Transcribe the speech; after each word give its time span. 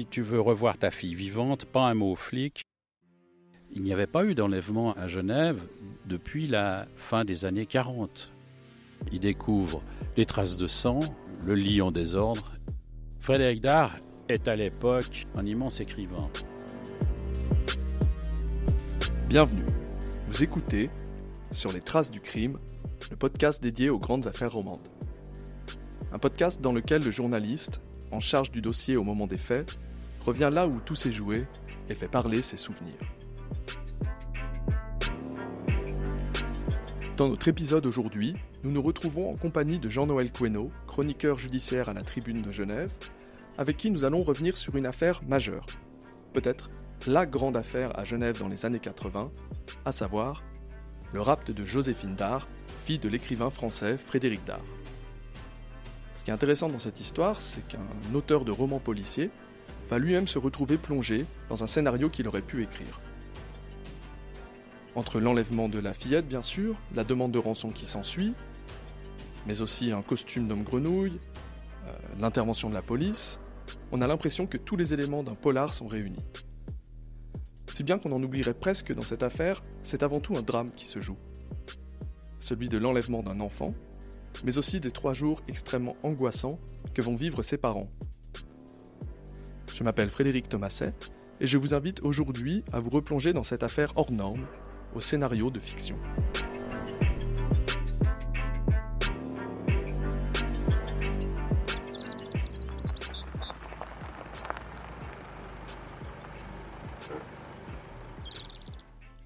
si 0.00 0.06
tu 0.06 0.22
veux 0.22 0.40
revoir 0.40 0.78
ta 0.78 0.90
fille 0.90 1.14
vivante, 1.14 1.66
pas 1.66 1.82
un 1.82 1.92
mot 1.92 2.12
aux 2.12 2.16
flics. 2.16 2.62
Il 3.70 3.82
n'y 3.82 3.92
avait 3.92 4.06
pas 4.06 4.24
eu 4.24 4.34
d'enlèvement 4.34 4.94
à 4.94 5.08
Genève 5.08 5.60
depuis 6.06 6.46
la 6.46 6.86
fin 6.96 7.26
des 7.26 7.44
années 7.44 7.66
40. 7.66 8.32
Il 9.12 9.20
découvre 9.20 9.82
des 10.16 10.24
traces 10.24 10.56
de 10.56 10.66
sang, 10.66 11.00
le 11.44 11.54
lit 11.54 11.82
en 11.82 11.90
désordre. 11.90 12.50
Frédéric 13.18 13.60
Dard 13.60 13.94
est 14.30 14.48
à 14.48 14.56
l'époque 14.56 15.26
un 15.34 15.44
immense 15.44 15.80
écrivain. 15.80 16.22
Bienvenue. 19.28 19.66
Vous 20.28 20.42
écoutez 20.42 20.88
Sur 21.52 21.72
les 21.72 21.82
traces 21.82 22.10
du 22.10 22.20
crime, 22.20 22.58
le 23.10 23.16
podcast 23.16 23.62
dédié 23.62 23.90
aux 23.90 23.98
grandes 23.98 24.26
affaires 24.26 24.52
romandes. 24.52 24.88
Un 26.10 26.18
podcast 26.18 26.62
dans 26.62 26.72
lequel 26.72 27.04
le 27.04 27.10
journaliste, 27.10 27.82
en 28.12 28.20
charge 28.20 28.50
du 28.50 28.62
dossier 28.62 28.96
au 28.96 29.04
moment 29.04 29.26
des 29.26 29.36
faits, 29.36 29.76
revient 30.24 30.50
là 30.52 30.66
où 30.66 30.80
tout 30.80 30.94
s'est 30.94 31.12
joué 31.12 31.46
et 31.88 31.94
fait 31.94 32.08
parler 32.08 32.42
ses 32.42 32.56
souvenirs. 32.56 33.00
Dans 37.16 37.28
notre 37.28 37.48
épisode 37.48 37.84
aujourd'hui, 37.84 38.36
nous 38.62 38.70
nous 38.70 38.80
retrouvons 38.80 39.30
en 39.30 39.36
compagnie 39.36 39.78
de 39.78 39.90
Jean-Noël 39.90 40.32
Queneau, 40.32 40.70
chroniqueur 40.86 41.38
judiciaire 41.38 41.88
à 41.88 41.92
la 41.92 42.02
Tribune 42.02 42.40
de 42.40 42.50
Genève, 42.50 42.92
avec 43.58 43.76
qui 43.76 43.90
nous 43.90 44.04
allons 44.04 44.22
revenir 44.22 44.56
sur 44.56 44.76
une 44.76 44.86
affaire 44.86 45.20
majeure, 45.28 45.66
peut-être 46.32 46.70
la 47.06 47.26
grande 47.26 47.56
affaire 47.56 47.98
à 47.98 48.04
Genève 48.04 48.38
dans 48.38 48.48
les 48.48 48.64
années 48.64 48.78
80, 48.78 49.30
à 49.84 49.92
savoir 49.92 50.42
le 51.12 51.20
rapt 51.20 51.50
de 51.50 51.64
Joséphine 51.64 52.14
Dard, 52.14 52.48
fille 52.76 52.98
de 52.98 53.08
l'écrivain 53.08 53.50
français 53.50 53.98
Frédéric 53.98 54.44
Dard. 54.44 54.64
Ce 56.14 56.24
qui 56.24 56.30
est 56.30 56.34
intéressant 56.34 56.68
dans 56.68 56.78
cette 56.78 57.00
histoire, 57.00 57.36
c'est 57.36 57.66
qu'un 57.66 58.14
auteur 58.14 58.44
de 58.44 58.50
romans 58.50 58.78
policiers 58.78 59.30
va 59.90 59.98
lui-même 59.98 60.28
se 60.28 60.38
retrouver 60.38 60.78
plongé 60.78 61.26
dans 61.48 61.64
un 61.64 61.66
scénario 61.66 62.08
qu'il 62.08 62.28
aurait 62.28 62.42
pu 62.42 62.62
écrire. 62.62 63.00
Entre 64.94 65.18
l'enlèvement 65.18 65.68
de 65.68 65.80
la 65.80 65.92
fillette, 65.92 66.28
bien 66.28 66.42
sûr, 66.42 66.76
la 66.94 67.02
demande 67.02 67.32
de 67.32 67.38
rançon 67.38 67.70
qui 67.70 67.86
s'ensuit, 67.86 68.34
mais 69.46 69.62
aussi 69.62 69.90
un 69.90 70.02
costume 70.02 70.46
d'homme 70.46 70.62
grenouille, 70.62 71.18
euh, 71.86 71.92
l'intervention 72.20 72.68
de 72.68 72.74
la 72.74 72.82
police, 72.82 73.40
on 73.90 74.00
a 74.00 74.06
l'impression 74.06 74.46
que 74.46 74.56
tous 74.56 74.76
les 74.76 74.94
éléments 74.94 75.24
d'un 75.24 75.34
polar 75.34 75.72
sont 75.72 75.88
réunis. 75.88 76.24
Si 77.72 77.82
bien 77.82 77.98
qu'on 77.98 78.12
en 78.12 78.22
oublierait 78.22 78.54
presque 78.54 78.92
dans 78.92 79.04
cette 79.04 79.22
affaire, 79.24 79.60
c'est 79.82 80.02
avant 80.02 80.20
tout 80.20 80.36
un 80.36 80.42
drame 80.42 80.70
qui 80.70 80.86
se 80.86 81.00
joue. 81.00 81.16
Celui 82.38 82.68
de 82.68 82.78
l'enlèvement 82.78 83.22
d'un 83.22 83.40
enfant, 83.40 83.74
mais 84.44 84.58
aussi 84.58 84.78
des 84.78 84.92
trois 84.92 85.14
jours 85.14 85.40
extrêmement 85.48 85.96
angoissants 86.02 86.60
que 86.94 87.02
vont 87.02 87.16
vivre 87.16 87.42
ses 87.42 87.58
parents. 87.58 87.90
Je 89.80 89.84
m'appelle 89.84 90.10
Frédéric 90.10 90.46
Thomaset 90.46 90.92
et 91.40 91.46
je 91.46 91.56
vous 91.56 91.72
invite 91.72 92.02
aujourd'hui 92.02 92.62
à 92.70 92.80
vous 92.80 92.90
replonger 92.90 93.32
dans 93.32 93.42
cette 93.42 93.62
affaire 93.62 93.94
hors 93.96 94.12
norme, 94.12 94.46
au 94.94 95.00
scénario 95.00 95.48
de 95.48 95.58
fiction. 95.58 95.96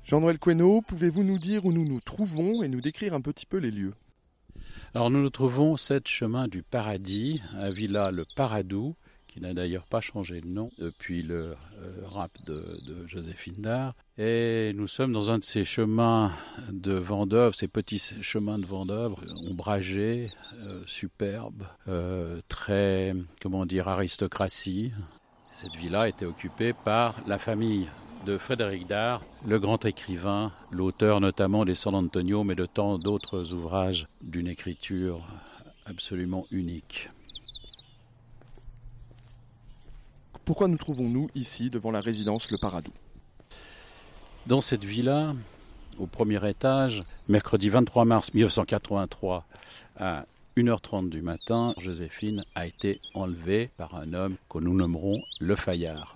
Jean-Noël 0.04 0.38
Queneau, 0.38 0.82
pouvez-vous 0.82 1.24
nous 1.24 1.40
dire 1.40 1.64
où 1.64 1.72
nous 1.72 1.84
nous 1.84 1.98
trouvons 1.98 2.62
et 2.62 2.68
nous 2.68 2.80
décrire 2.80 3.14
un 3.14 3.20
petit 3.20 3.46
peu 3.46 3.56
les 3.56 3.72
lieux? 3.72 3.94
Alors 4.94 5.10
nous 5.10 5.20
nous 5.20 5.30
trouvons 5.30 5.76
7 5.76 6.06
chemin 6.06 6.46
du 6.46 6.62
paradis, 6.62 7.42
à 7.54 7.70
Villa 7.70 8.12
le 8.12 8.24
Paradou, 8.36 8.94
qui 9.34 9.40
n'a 9.40 9.52
d'ailleurs 9.52 9.86
pas 9.86 10.00
changé 10.00 10.40
de 10.40 10.46
nom 10.46 10.70
depuis 10.78 11.22
le 11.22 11.56
euh, 11.82 12.06
rap 12.06 12.30
de, 12.46 12.78
Joséphine 13.08 13.60
Dard. 13.60 13.94
Et 14.16 14.72
nous 14.76 14.86
sommes 14.86 15.12
dans 15.12 15.32
un 15.32 15.38
de 15.38 15.44
ces 15.44 15.64
chemins 15.64 16.30
de 16.70 16.92
Vendôme, 16.92 17.52
ces 17.52 17.66
petits 17.66 17.98
chemins 17.98 18.60
de 18.60 18.66
Vendôme, 18.66 19.16
ombragés, 19.50 20.30
euh, 20.60 20.82
superbes, 20.86 21.64
euh, 21.88 22.40
très, 22.48 23.16
comment 23.42 23.66
dire, 23.66 23.88
aristocratie. 23.88 24.92
Cette 25.52 25.74
villa 25.74 26.08
était 26.08 26.26
occupée 26.26 26.72
par 26.72 27.16
la 27.26 27.38
famille 27.38 27.88
de 28.26 28.38
Frédéric 28.38 28.86
Dard, 28.86 29.20
le 29.44 29.58
grand 29.58 29.84
écrivain, 29.84 30.52
l'auteur 30.70 31.20
notamment 31.20 31.64
des 31.64 31.74
San 31.74 31.96
Antonio, 31.96 32.44
mais 32.44 32.54
de 32.54 32.66
tant 32.66 32.98
d'autres 32.98 33.52
ouvrages 33.52 34.06
d'une 34.22 34.46
écriture 34.46 35.26
absolument 35.86 36.46
unique. 36.52 37.10
Pourquoi 40.44 40.68
nous 40.68 40.76
trouvons-nous 40.76 41.30
ici 41.34 41.70
devant 41.70 41.90
la 41.90 42.00
résidence 42.00 42.50
Le 42.50 42.58
Paradou 42.58 42.92
Dans 44.46 44.60
cette 44.60 44.84
villa, 44.84 45.32
au 45.98 46.06
premier 46.06 46.46
étage, 46.46 47.02
mercredi 47.30 47.70
23 47.70 48.04
mars 48.04 48.34
1983, 48.34 49.46
à 49.96 50.26
1h30 50.58 51.08
du 51.08 51.22
matin, 51.22 51.72
Joséphine 51.78 52.44
a 52.54 52.66
été 52.66 53.00
enlevée 53.14 53.70
par 53.78 53.94
un 53.94 54.12
homme 54.12 54.36
que 54.50 54.58
nous 54.58 54.74
nommerons 54.74 55.22
Le 55.40 55.56
Fayard. 55.56 56.14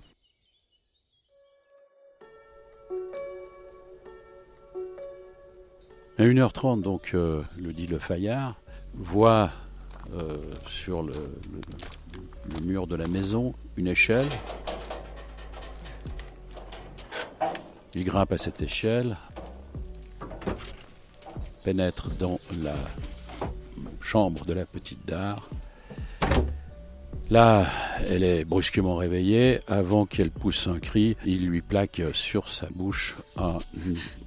À 6.18 6.24
1h30, 6.24 6.82
donc, 6.82 7.12
euh, 7.14 7.42
le 7.56 7.72
dit 7.72 7.86
Le 7.86 7.98
Fayard 7.98 8.60
voit 8.92 9.50
euh, 10.12 10.36
sur 10.66 11.02
le, 11.02 11.12
le, 11.12 11.60
mur 12.60 12.86
de 12.86 12.96
la 12.96 13.06
maison 13.06 13.54
une 13.76 13.88
échelle. 13.88 14.28
Il 17.94 18.04
grimpe 18.04 18.32
à 18.32 18.38
cette 18.38 18.62
échelle, 18.62 19.16
pénètre 21.64 22.10
dans 22.10 22.38
la 22.62 22.76
chambre 24.00 24.44
de 24.44 24.52
la 24.52 24.66
petite 24.66 25.06
dard. 25.06 25.48
Là, 27.30 27.66
elle 28.08 28.24
est 28.24 28.44
brusquement 28.44 28.96
réveillée. 28.96 29.60
Avant 29.66 30.06
qu'elle 30.06 30.30
pousse 30.30 30.66
un 30.66 30.78
cri, 30.78 31.16
il 31.24 31.46
lui 31.46 31.60
plaque 31.60 32.00
sur 32.12 32.48
sa 32.48 32.66
bouche 32.70 33.16
un 33.36 33.58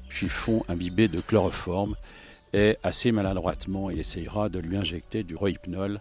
chiffon 0.09 0.63
imbibé 0.67 1.07
de 1.07 1.19
chloroforme 1.21 1.95
et 2.53 2.77
assez 2.83 3.11
maladroitement, 3.11 3.89
il 3.89 3.99
essayera 3.99 4.49
de 4.49 4.59
lui 4.59 4.77
injecter 4.77 5.23
du 5.23 5.35
rohypnol, 5.35 5.99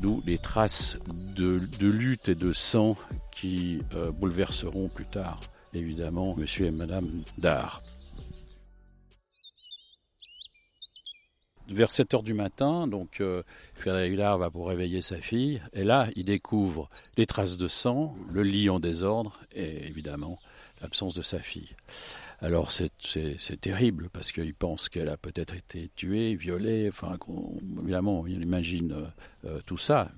d'où 0.00 0.22
les 0.26 0.38
traces 0.38 0.98
de, 1.36 1.60
lutte 1.80 2.28
et 2.28 2.34
de 2.34 2.52
sang 2.52 2.96
qui 3.32 3.80
euh, 3.94 4.10
bouleverseront 4.10 4.88
plus 4.88 5.06
tard, 5.06 5.40
évidemment, 5.74 6.34
monsieur 6.36 6.66
et 6.66 6.70
madame 6.70 7.22
Dard. 7.36 7.82
Vers 11.68 11.90
7 11.90 12.14
heures 12.14 12.22
du 12.22 12.32
matin, 12.32 12.86
donc 12.86 13.20
euh, 13.20 13.42
va 13.84 14.50
pour 14.50 14.68
réveiller 14.68 15.02
sa 15.02 15.16
fille, 15.16 15.60
et 15.74 15.84
là, 15.84 16.08
il 16.16 16.24
découvre 16.24 16.88
les 17.18 17.26
traces 17.26 17.58
de 17.58 17.68
sang, 17.68 18.16
le 18.32 18.42
lit 18.42 18.70
en 18.70 18.80
désordre, 18.80 19.38
et 19.54 19.86
évidemment, 19.86 20.38
l'absence 20.80 21.14
de 21.14 21.22
sa 21.22 21.40
fille. 21.40 21.74
Alors 22.40 22.70
c'est 22.70 23.60
terrible 23.60 24.08
parce 24.10 24.32
qu'il 24.32 24.54
pense 24.54 24.88
qu'elle 24.88 25.08
a 25.08 25.16
peut-être 25.16 25.54
été 25.54 25.88
tuée, 25.96 26.34
violée, 26.34 26.88
enfin 26.88 27.18
évidemment 27.82 28.20
on 28.20 28.26
imagine 28.26 29.10
euh, 29.44 29.60
tout 29.66 29.78
ça. 29.78 30.10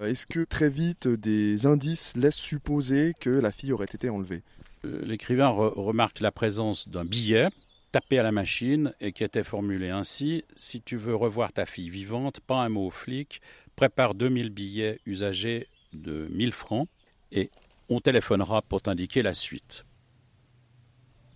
Est-ce 0.00 0.26
que 0.26 0.44
très 0.44 0.70
vite 0.70 1.06
des 1.06 1.66
indices 1.66 2.16
laissent 2.16 2.34
supposer 2.34 3.12
que 3.20 3.30
la 3.30 3.52
fille 3.52 3.72
aurait 3.72 3.84
été 3.84 4.10
enlevée? 4.10 4.42
Euh, 4.84 5.04
L'écrivain 5.04 5.48
re 5.48 5.72
remarque 5.76 6.20
la 6.20 6.32
présence 6.32 6.88
d'un 6.88 7.04
billet 7.04 7.48
tapé 7.92 8.18
à 8.18 8.24
la 8.24 8.32
machine 8.32 8.92
et 9.00 9.12
qui 9.12 9.22
était 9.22 9.44
formulé 9.44 9.90
ainsi 9.90 10.44
Si 10.56 10.82
tu 10.82 10.96
veux 10.96 11.14
revoir 11.14 11.52
ta 11.52 11.64
fille 11.64 11.90
vivante, 11.90 12.40
pas 12.40 12.56
un 12.56 12.68
mot 12.68 12.86
au 12.86 12.90
flic, 12.90 13.40
prépare 13.76 14.14
2000 14.14 14.50
billets 14.50 14.98
usagés 15.06 15.68
de 15.92 16.26
1000 16.32 16.52
francs 16.52 16.88
et 17.30 17.50
on 17.88 18.00
téléphonera 18.00 18.62
pour 18.62 18.82
t'indiquer 18.82 19.22
la 19.22 19.34
suite. 19.34 19.84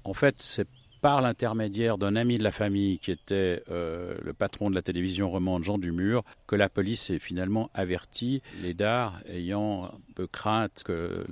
En 0.05 0.15
fait, 0.15 0.41
c'est 0.41 0.67
par 1.01 1.23
l'intermédiaire 1.23 1.99
d'un 1.99 2.17
ami 2.17 2.39
de 2.39 2.43
la 2.43 2.53
famille 2.53 2.99
qui 2.99 3.11
était 3.11 3.63
euh, 3.71 4.17
le 4.23 4.33
patron 4.33 4.69
de 4.71 4.75
la 4.75 4.83
télévision 4.83 5.31
romande, 5.31 5.63
Jean 5.63 5.79
Dumur, 5.79 6.25
que 6.47 6.57
la 6.57 6.69
police 6.69 7.11
est 7.11 7.19
finalement 7.19 7.71
avertie, 7.75 8.43
les 8.63 8.75
dards 8.75 9.21
ayant 9.29 9.85
un 9.85 9.93
peu 10.15 10.27
crainte 10.27 10.83
que 10.85 11.25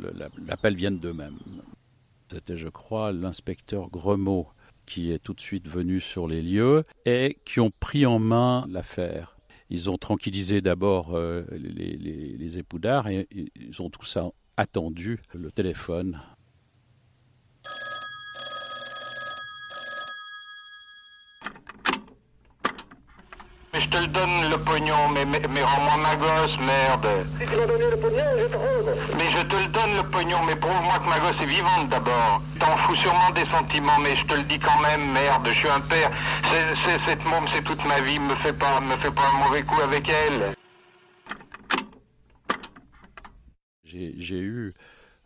l'appel 0.47 0.77
vienne 0.77 0.99
d'eux-mêmes. 0.99 1.39
C'était, 2.31 2.57
je 2.57 2.69
crois, 2.69 3.13
l'inspecteur 3.13 3.89
Gremaud 3.91 4.49
qui 4.85 5.11
est 5.11 5.19
tout 5.19 5.35
de 5.35 5.41
suite 5.41 5.67
venu 5.67 6.01
sur 6.01 6.29
les 6.29 6.43
lieux 6.43 6.85
et 7.05 7.39
qui 7.45 7.59
ont 7.59 7.71
pris 7.81 8.07
en 8.07 8.21
main 8.21 8.67
l'affaire. 8.71 9.37
Ils 9.69 9.91
ont 9.91 9.99
tranquillisé 9.99 10.61
d'abord 10.61 11.17
euh, 11.17 11.45
les, 11.51 11.97
les, 11.97 12.37
les 12.37 12.59
et 12.59 12.63
ils 13.57 13.83
ont 13.83 13.91
tout 13.91 14.05
ça 14.05 14.31
attendu 14.57 15.19
le 15.35 15.51
téléphone 15.51 16.21
je 23.81 23.87
te 23.89 23.97
le 23.99 24.07
donne 24.07 24.51
le 24.51 24.59
pognon, 24.59 25.09
mais, 25.13 25.25
mais, 25.25 25.41
mais 25.51 25.63
rends-moi 25.63 25.97
ma 25.99 26.17
gosse, 26.17 26.59
merde. 26.59 27.27
Si 27.39 27.47
tu 27.47 27.57
m'as 27.57 27.67
donné 27.67 27.91
le 27.91 27.97
pognon, 27.97 28.25
je 28.39 28.47
te 28.47 28.57
rends. 28.57 29.17
Mais 29.17 29.31
je 29.31 29.43
te 29.43 29.57
le 29.57 29.67
donne 29.67 29.97
le 29.97 30.03
pognon, 30.11 30.43
mais 30.45 30.57
prouve-moi 30.57 30.99
que 30.99 31.09
ma 31.09 31.19
gosse 31.21 31.41
est 31.43 31.47
vivante 31.47 31.89
d'abord. 31.91 32.41
T'en 32.59 32.77
fous 32.79 32.97
sûrement 32.97 33.31
des 33.31 33.47
sentiments, 33.47 33.99
mais 33.99 34.17
je 34.17 34.25
te 34.25 34.35
le 34.35 34.43
dis 34.45 34.59
quand 34.59 34.81
même, 34.81 35.13
merde, 35.13 35.47
je 35.49 35.59
suis 35.59 35.69
un 35.69 35.81
père. 35.81 36.11
C'est, 36.51 36.65
c'est, 36.85 37.01
cette 37.07 37.25
môme, 37.25 37.47
c'est 37.55 37.63
toute 37.63 37.85
ma 37.85 38.01
vie, 38.01 38.19
me 38.19 38.35
fais 38.37 38.53
pas, 38.53 38.81
me 38.81 38.97
fais 38.97 39.11
pas 39.11 39.29
un 39.35 39.45
mauvais 39.45 39.63
coup 39.63 39.81
avec 39.81 40.09
elle. 40.09 40.55
J'ai 44.17 44.39
eu 44.39 44.75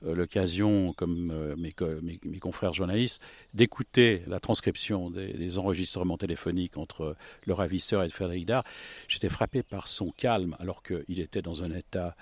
euh, 0.06 0.14
l'occasion, 0.14 0.94
comme 0.94 1.30
euh, 1.30 1.56
mes, 1.56 2.38
confrères 2.38 2.72
journalistes, 2.72 3.22
d'écouter 3.52 4.22
la 4.26 4.40
transcription 4.40 5.10
des, 5.10 5.58
enregistrements 5.58 6.16
téléphoniques 6.16 6.78
entre 6.78 7.16
le 7.44 7.52
ravisseur 7.52 8.02
et 8.02 8.08
Frédéric 8.08 8.46
Dard. 8.46 8.64
J'étais 9.08 9.28
frappé 9.28 9.62
par 9.62 9.88
son 9.88 10.10
calme, 10.10 10.56
alors 10.58 10.82
qu'il 10.82 11.20
était 11.20 11.42
dans 11.42 11.62
un 11.64 11.70
état 11.70 12.16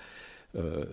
euh, 0.57 0.87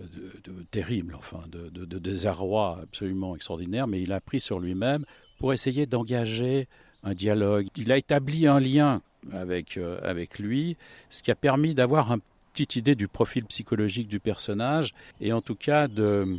terrible, 0.70 1.16
enfin, 1.16 1.42
de, 1.48 1.98
désarroi 1.98 2.78
absolument 2.82 3.34
extraordinaire, 3.34 3.88
mais 3.88 4.00
il 4.00 4.12
a 4.12 4.20
pris 4.20 4.38
sur 4.38 4.60
lui-même 4.60 5.04
pour 5.38 5.52
essayer 5.52 5.86
d'engager 5.86 6.68
un 7.02 7.14
dialogue. 7.14 7.66
Il 7.76 7.90
a 7.90 7.96
établi 7.96 8.46
un 8.46 8.60
lien 8.60 9.02
avec, 9.32 9.76
avec 10.02 10.38
lui, 10.38 10.76
ce 11.10 11.24
qui 11.24 11.32
a 11.32 11.34
permis 11.34 11.74
d'avoir 11.74 12.12
une 12.12 12.20
petite 12.56 12.76
idée 12.76 12.94
du 12.94 13.06
profil 13.06 13.44
psychologique 13.44 14.08
du 14.08 14.18
personnage 14.18 14.94
et 15.20 15.34
en 15.34 15.42
tout 15.42 15.56
cas 15.56 15.88
de 15.88 16.38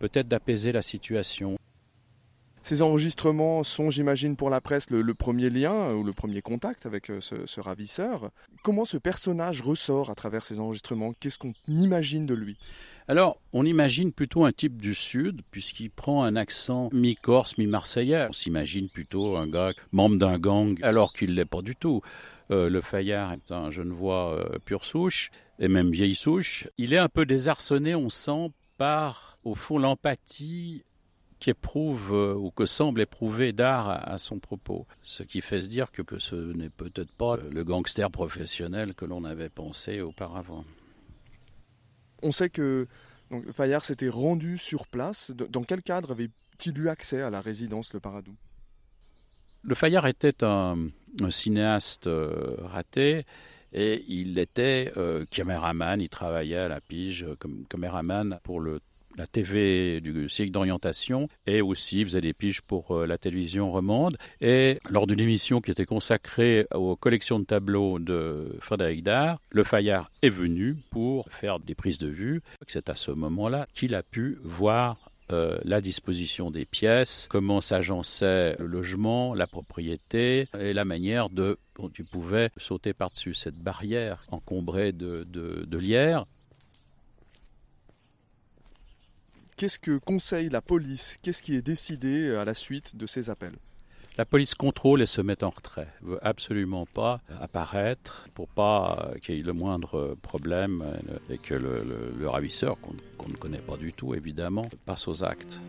peut-être 0.00 0.26
d'apaiser 0.26 0.72
la 0.72 0.82
situation. 0.82 1.56
Ces 2.62 2.82
enregistrements 2.82 3.62
sont, 3.62 3.90
j'imagine, 3.90 4.34
pour 4.34 4.50
la 4.50 4.60
presse 4.60 4.90
le, 4.90 5.02
le, 5.02 5.14
premier 5.14 5.48
lien 5.48 5.92
ou 5.92 6.02
le 6.02 6.12
premier 6.12 6.42
contact 6.42 6.84
avec 6.84 7.10
euh, 7.10 7.20
ce, 7.20 7.46
ce, 7.46 7.60
ravisseur. 7.60 8.32
Comment 8.64 8.84
ce 8.84 8.96
personnage 8.96 9.62
ressort 9.62 10.10
à 10.10 10.16
travers 10.16 10.44
ces 10.44 10.58
enregistrements? 10.58 11.12
Qu'est-ce 11.20 11.38
qu'on 11.38 11.52
imagine 11.68 12.26
de 12.26 12.34
lui? 12.34 12.58
Alors, 13.06 13.38
on 13.52 13.64
imagine 13.64 14.10
plutôt 14.10 14.44
un 14.44 14.50
type 14.50 14.82
du 14.82 14.96
Sud, 14.96 15.42
puisqu'il 15.52 15.90
prend 15.90 16.24
un 16.24 16.34
accent 16.34 16.88
mi-corse, 16.92 17.56
mi-marseillais. 17.56 18.26
On 18.30 18.32
s'imagine 18.32 18.88
plutôt 18.88 19.36
un 19.36 19.46
gars 19.46 19.70
membre 19.92 20.16
d'un 20.16 20.40
gang, 20.40 20.76
alors 20.82 21.12
qu'il 21.12 21.30
ne 21.30 21.34
l'est 21.36 21.44
pas 21.44 21.62
du 21.62 21.76
tout. 21.76 22.02
Euh, 22.50 22.68
le 22.68 22.80
Fayard 22.80 23.32
est 23.32 23.50
un 23.50 23.70
genevois 23.70 24.34
euh, 24.34 24.58
pure 24.64 24.84
souche, 24.84 25.30
et 25.58 25.68
même 25.68 25.90
vieille 25.90 26.14
souche. 26.14 26.68
Il 26.78 26.92
est 26.92 26.98
un 26.98 27.08
peu 27.08 27.26
désarçonné, 27.26 27.94
on 27.94 28.08
sent, 28.08 28.52
par, 28.78 29.38
au 29.44 29.54
fond, 29.54 29.78
l'empathie 29.78 30.84
qu'éprouve 31.38 32.14
euh, 32.14 32.34
ou 32.34 32.50
que 32.50 32.66
semble 32.66 33.00
éprouver 33.00 33.52
Dard 33.52 33.90
à, 33.90 34.18
son 34.18 34.38
propos. 34.38 34.86
Ce 35.02 35.22
qui 35.22 35.40
fait 35.40 35.60
se 35.60 35.68
dire 35.68 35.90
que, 35.92 36.18
ce 36.18 36.34
n'est 36.34 36.70
peut-être 36.70 37.12
pas 37.12 37.36
le 37.36 37.64
gangster 37.64 38.10
professionnel 38.10 38.94
que 38.94 39.04
l'on 39.04 39.24
avait 39.24 39.50
pensé 39.50 40.00
auparavant. 40.00 40.64
On 42.22 42.32
sait 42.32 42.48
que 42.48 42.86
donc, 43.30 43.50
Fayard 43.50 43.84
s'était 43.84 44.08
rendu 44.08 44.56
sur 44.56 44.86
place. 44.86 45.32
Dans 45.32 45.64
quel 45.64 45.82
cadre 45.82 46.12
avait-il 46.12 46.78
eu 46.78 46.88
accès 46.88 47.20
à 47.20 47.30
la 47.30 47.40
résidence 47.40 47.92
Le 47.92 48.00
Paradou? 48.00 48.34
Le 49.68 49.74
Fayard 49.74 50.06
était 50.06 50.44
un, 50.44 50.76
cinéaste 51.28 52.06
euh, 52.06 52.54
raté 52.62 53.24
et 53.72 54.04
il 54.06 54.38
était 54.38 54.92
euh, 54.96 55.24
caméraman, 55.28 56.00
il 56.00 56.08
travaillait 56.08 56.56
à 56.56 56.68
la 56.68 56.80
pige 56.80 57.26
comme 57.40 57.64
caméraman 57.68 58.38
pour 58.44 58.60
la 58.60 59.26
TV 59.26 60.00
du 60.00 60.28
cycle 60.28 60.52
d'orientation 60.52 61.28
et 61.48 61.62
aussi 61.62 62.04
faisait 62.04 62.20
des 62.20 62.32
piges 62.32 62.62
pour 62.62 62.92
euh, 62.92 63.06
la 63.06 63.18
télévision 63.18 63.72
romande. 63.72 64.16
Et 64.40 64.78
lors 64.88 65.08
d'une 65.08 65.18
émission 65.18 65.60
qui 65.60 65.72
était 65.72 65.84
consacrée 65.84 66.68
aux 66.72 66.94
collections 66.94 67.40
de 67.40 67.44
tableaux 67.44 67.98
de 67.98 68.56
Frédéric 68.60 69.02
Dard, 69.02 69.40
le 69.50 69.64
Fayard 69.64 70.12
est 70.22 70.28
venu 70.28 70.76
pour 70.92 71.28
faire 71.30 71.58
des 71.58 71.74
prises 71.74 71.98
de 71.98 72.08
vue. 72.08 72.40
C'est 72.68 72.88
à 72.88 72.94
ce 72.94 73.10
moment-là 73.10 73.66
qu'il 73.74 73.96
a 73.96 74.04
pu 74.04 74.38
voir 74.44 75.05
euh, 75.32 75.58
la 75.64 75.80
disposition 75.80 76.52
des 76.52 76.64
pièces, 76.64 77.26
comment 77.28 77.60
s'agençait 77.60 78.56
le 78.58 78.66
logement, 78.66 79.34
la 79.34 79.48
propriété 79.48 80.48
et 80.58 80.72
la 80.72 80.84
manière 80.84 81.30
de, 81.30 81.58
dont 81.74 81.88
tu 81.88 82.04
pouvais 82.04 82.50
sauter 82.56 82.94
par-dessus 82.94 83.34
cette 83.34 83.56
barrière 83.56 84.24
encombrée 84.30 84.92
de, 84.92 85.26
lierre. 85.76 86.26
Qu'est-ce 89.56 89.78
que 89.78 89.98
conseille 89.98 90.48
la 90.48 90.62
police? 90.62 91.18
Qu'est-ce 91.22 91.42
qui 91.42 91.56
est 91.56 91.62
décidé 91.62 92.34
à 92.34 92.44
la 92.44 92.54
suite 92.54 92.94
de 92.94 93.06
ces 93.06 93.28
appels? 93.28 93.56
La 94.18 94.24
police 94.24 94.54
contrôle 94.54 95.02
et 95.02 95.06
se 95.06 95.20
met 95.20 95.44
en 95.44 95.50
retrait. 95.50 95.88
Ne 96.02 96.12
veut 96.12 96.26
absolument 96.26 96.86
pas 96.86 97.20
apparaître 97.40 98.28
pour 98.34 98.48
pas 98.48 99.10
qu'il 99.22 99.36
y 99.36 99.40
ait 99.40 99.42
le 99.42 99.52
moindre 99.52 100.16
problème 100.22 100.84
et 101.28 101.38
que 101.38 101.54
le, 101.54 102.28
ravisseur, 102.28 102.78
qu'on 102.80 102.92
qu 102.92 103.30
ne 103.30 103.36
connaît 103.36 103.58
pas 103.58 103.76
du 103.76 103.92
tout 103.92 104.14
évidemment, 104.14 104.68
passe 104.86 105.06
aux 105.08 105.22
actes. 105.22 105.60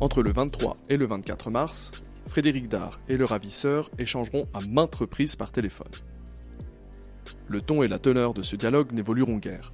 Entre 0.00 0.22
le 0.22 0.32
23 0.32 0.76
et 0.88 0.96
le 0.96 1.06
24 1.06 1.50
mars, 1.50 1.92
Frédéric 2.26 2.68
Dard 2.68 3.00
et 3.08 3.16
le 3.16 3.24
ravisseur 3.24 3.88
échangeront 3.98 4.48
à 4.52 4.60
maintes 4.60 4.96
reprises 4.96 5.36
par 5.36 5.52
téléphone. 5.52 5.92
Le 7.48 7.60
ton 7.60 7.82
et 7.82 7.88
la 7.88 7.98
teneur 7.98 8.34
de 8.34 8.42
ce 8.42 8.56
dialogue 8.56 8.92
n'évolueront 8.92 9.38
guère. 9.38 9.72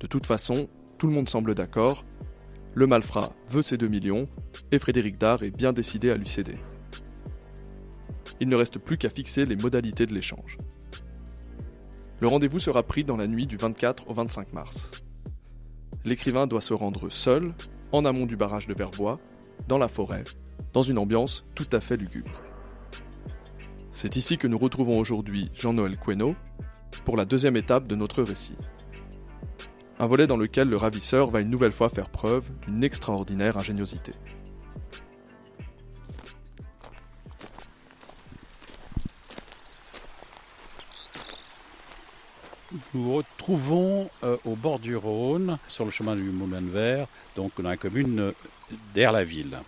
De 0.00 0.06
toute 0.06 0.26
façon, 0.26 0.68
tout 0.98 1.06
le 1.06 1.12
monde 1.12 1.28
semble 1.28 1.54
d'accord, 1.54 2.04
le 2.74 2.86
malfrat 2.86 3.32
veut 3.48 3.62
ses 3.62 3.76
2 3.76 3.88
millions 3.88 4.26
et 4.70 4.78
Frédéric 4.78 5.18
Dard 5.18 5.42
est 5.42 5.56
bien 5.56 5.72
décidé 5.72 6.10
à 6.10 6.16
lui 6.16 6.28
céder. 6.28 6.56
Il 8.38 8.48
ne 8.48 8.56
reste 8.56 8.78
plus 8.78 8.96
qu'à 8.96 9.10
fixer 9.10 9.44
les 9.44 9.56
modalités 9.56 10.06
de 10.06 10.14
l'échange. 10.14 10.56
Le 12.20 12.28
rendez-vous 12.28 12.58
sera 12.58 12.82
pris 12.82 13.02
dans 13.02 13.16
la 13.16 13.26
nuit 13.26 13.46
du 13.46 13.56
24 13.56 14.08
au 14.08 14.14
25 14.14 14.52
mars. 14.52 14.92
L'écrivain 16.04 16.46
doit 16.46 16.60
se 16.60 16.74
rendre 16.74 17.10
seul, 17.10 17.52
en 17.92 18.04
amont 18.04 18.26
du 18.26 18.36
barrage 18.36 18.66
de 18.66 18.74
Verbois, 18.74 19.18
dans 19.68 19.78
la 19.78 19.88
forêt, 19.88 20.24
dans 20.72 20.82
une 20.82 20.98
ambiance 20.98 21.44
tout 21.54 21.68
à 21.72 21.80
fait 21.80 21.96
lugubre. 21.96 22.30
C'est 23.92 24.16
ici 24.16 24.38
que 24.38 24.46
nous 24.46 24.58
retrouvons 24.58 24.98
aujourd'hui 24.98 25.50
Jean-Noël 25.54 25.96
Queno 25.98 26.34
pour 27.04 27.16
la 27.16 27.24
deuxième 27.24 27.56
étape 27.56 27.86
de 27.86 27.96
notre 27.96 28.22
récit. 28.22 28.56
Un 29.98 30.06
volet 30.06 30.26
dans 30.26 30.36
lequel 30.36 30.68
le 30.68 30.76
ravisseur 30.76 31.28
va 31.28 31.40
une 31.40 31.50
nouvelle 31.50 31.72
fois 31.72 31.90
faire 31.90 32.08
preuve 32.08 32.50
d'une 32.62 32.84
extraordinaire 32.84 33.58
ingéniosité. 33.58 34.14
Nous 42.94 43.16
retrouvons 43.16 44.08
euh, 44.22 44.36
au 44.44 44.54
bord 44.54 44.78
du 44.78 44.96
Rhône, 44.96 45.58
sur 45.66 45.84
le 45.84 45.90
chemin 45.90 46.14
du 46.14 46.22
Moulin 46.22 46.62
Vert, 46.62 47.08
donc 47.34 47.60
dans 47.60 47.68
la 47.68 47.76
commune 47.76 48.32
d'Air-la-Ville. 48.94 49.58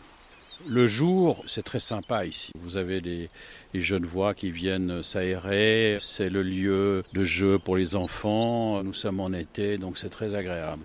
Le 0.68 0.86
jour, 0.86 1.42
c'est 1.46 1.62
très 1.62 1.80
sympa 1.80 2.24
ici. 2.24 2.52
Vous 2.60 2.76
avez 2.76 3.00
des 3.00 3.28
jeunes 3.74 4.06
voix 4.06 4.32
qui 4.32 4.50
viennent 4.50 5.02
s'aérer. 5.02 5.96
C'est 6.00 6.30
le 6.30 6.40
lieu 6.40 7.02
de 7.12 7.24
jeu 7.24 7.58
pour 7.58 7.76
les 7.76 7.96
enfants. 7.96 8.82
Nous 8.84 8.94
sommes 8.94 9.18
en 9.18 9.32
été, 9.32 9.76
donc 9.76 9.98
c'est 9.98 10.08
très 10.08 10.34
agréable. 10.34 10.82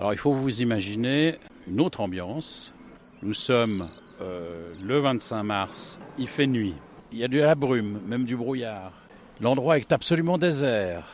Alors 0.00 0.12
il 0.12 0.18
faut 0.18 0.32
vous 0.32 0.62
imaginer 0.62 1.36
une 1.68 1.80
autre 1.80 2.00
ambiance. 2.00 2.74
Nous 3.22 3.34
sommes 3.34 3.88
euh, 4.20 4.68
le 4.82 4.98
25 4.98 5.42
mars. 5.44 5.98
Il 6.18 6.26
fait 6.26 6.48
nuit. 6.48 6.74
Il 7.12 7.18
y 7.18 7.24
a 7.24 7.28
de 7.28 7.38
la 7.38 7.54
brume, 7.54 8.00
même 8.06 8.24
du 8.24 8.36
brouillard. 8.36 8.92
L'endroit 9.40 9.78
est 9.78 9.92
absolument 9.92 10.38
désert. 10.38 11.04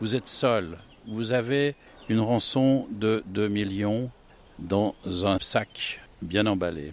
Vous 0.00 0.16
êtes 0.16 0.28
seul. 0.28 0.78
Vous 1.06 1.32
avez 1.32 1.74
une 2.08 2.20
rançon 2.20 2.86
de 2.90 3.22
2 3.26 3.48
millions 3.48 4.10
dans 4.58 4.94
un 5.24 5.38
sac 5.40 6.00
bien 6.22 6.46
emballé. 6.46 6.92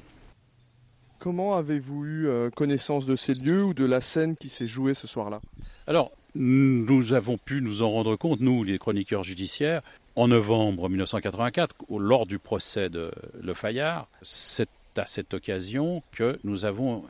Comment 1.20 1.56
avez-vous 1.56 2.06
eu 2.06 2.28
euh, 2.28 2.50
connaissance 2.50 3.06
de 3.06 3.16
ces 3.16 3.34
lieux 3.34 3.64
ou 3.64 3.74
de 3.74 3.86
la 3.86 4.02
scène 4.02 4.38
qui 4.38 4.50
s'est 4.50 4.68
jouée 4.68 4.94
ce 4.94 5.08
soir-là? 5.08 5.42
Alors, 5.88 6.12
nous 6.36 7.14
avons 7.14 7.38
pu 7.38 7.62
nous 7.62 7.82
en 7.82 7.92
rendre 7.92 8.16
compte, 8.16 8.40
nous, 8.40 8.64
les 8.64 8.78
chroniqueurs 8.78 9.24
judiciaires, 9.24 9.82
en 10.16 10.28
novembre 10.28 10.90
1984, 10.90 11.76
lors 11.98 12.28
du 12.28 12.38
procès 12.38 12.90
de 12.90 13.12
Le 13.42 13.54
Fayard. 13.56 14.08
C'est 14.22 14.70
à 14.96 15.06
cette 15.08 15.34
occasion 15.34 16.04
que 16.12 16.40
nous 16.44 16.66
avons 16.66 17.04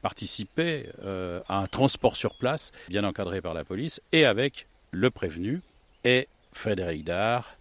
participé 0.00 0.88
euh, 1.02 1.40
à 1.48 1.58
un 1.58 1.66
transport 1.66 2.16
sur 2.16 2.34
place, 2.34 2.72
bien 2.88 3.04
encadré 3.04 3.40
par 3.40 3.54
la 3.54 3.64
police, 3.64 4.00
et 4.12 4.24
avec 4.24 4.66
le 4.90 5.10
prévenu 5.10 5.60
et 6.04 6.28
Frédéric 6.52 7.04
Dard, 7.04 7.56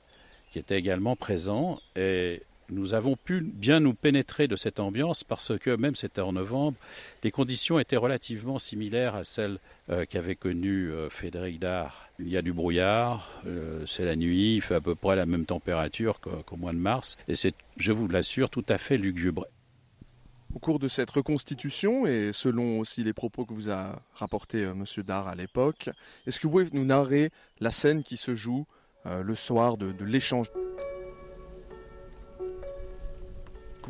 qui 0.51 0.59
était 0.59 0.77
également 0.77 1.15
présent. 1.15 1.79
Et 1.95 2.41
nous 2.71 2.93
avons 2.93 3.15
pu 3.17 3.41
bien 3.41 3.79
nous 3.79 3.93
pénétrer 3.93 4.47
de 4.47 4.55
cette 4.55 4.79
ambiance 4.79 5.23
parce 5.23 5.57
que 5.57 5.75
même 5.75 5.95
c'était 5.95 6.21
en 6.21 6.33
novembre, 6.33 6.77
les 7.23 7.31
conditions 7.31 7.79
étaient 7.79 7.97
relativement 7.97 8.59
similaires 8.59 9.15
à 9.15 9.23
celles 9.23 9.59
euh, 9.89 10.05
qu'avait 10.05 10.35
connues 10.35 10.91
euh, 10.91 11.09
Frédéric 11.09 11.59
Dard. 11.59 12.09
Il 12.19 12.29
y 12.29 12.37
a 12.37 12.41
du 12.41 12.53
brouillard, 12.53 13.29
euh, 13.45 13.85
c'est 13.85 14.05
la 14.05 14.15
nuit, 14.15 14.55
il 14.55 14.61
fait 14.61 14.75
à 14.75 14.81
peu 14.81 14.95
près 14.95 15.15
la 15.15 15.25
même 15.25 15.45
température 15.45 16.19
qu'au 16.21 16.55
mois 16.55 16.71
de 16.71 16.77
mars, 16.77 17.17
et 17.27 17.35
c'est, 17.35 17.53
je 17.77 17.91
vous 17.91 18.07
l'assure, 18.07 18.49
tout 18.49 18.65
à 18.69 18.77
fait 18.77 18.97
lugubre. 18.97 19.45
Au 20.53 20.59
cours 20.59 20.79
de 20.79 20.87
cette 20.87 21.09
reconstitution, 21.09 22.05
et 22.05 22.31
selon 22.33 22.79
aussi 22.79 23.03
les 23.03 23.13
propos 23.13 23.45
que 23.45 23.53
vous 23.53 23.69
a 23.69 23.99
rapporté 24.15 24.61
M. 24.61 24.85
Dard 25.05 25.27
à 25.27 25.35
l'époque, 25.35 25.89
est-ce 26.27 26.39
que 26.39 26.47
vous 26.47 26.51
pouvez 26.51 26.67
nous 26.73 26.85
narrer 26.85 27.31
la 27.59 27.71
scène 27.71 28.03
qui 28.03 28.17
se 28.17 28.35
joue 28.35 28.65
le 29.05 29.35
soir 29.35 29.77
de 29.77 30.03
l'échange? 30.03 30.51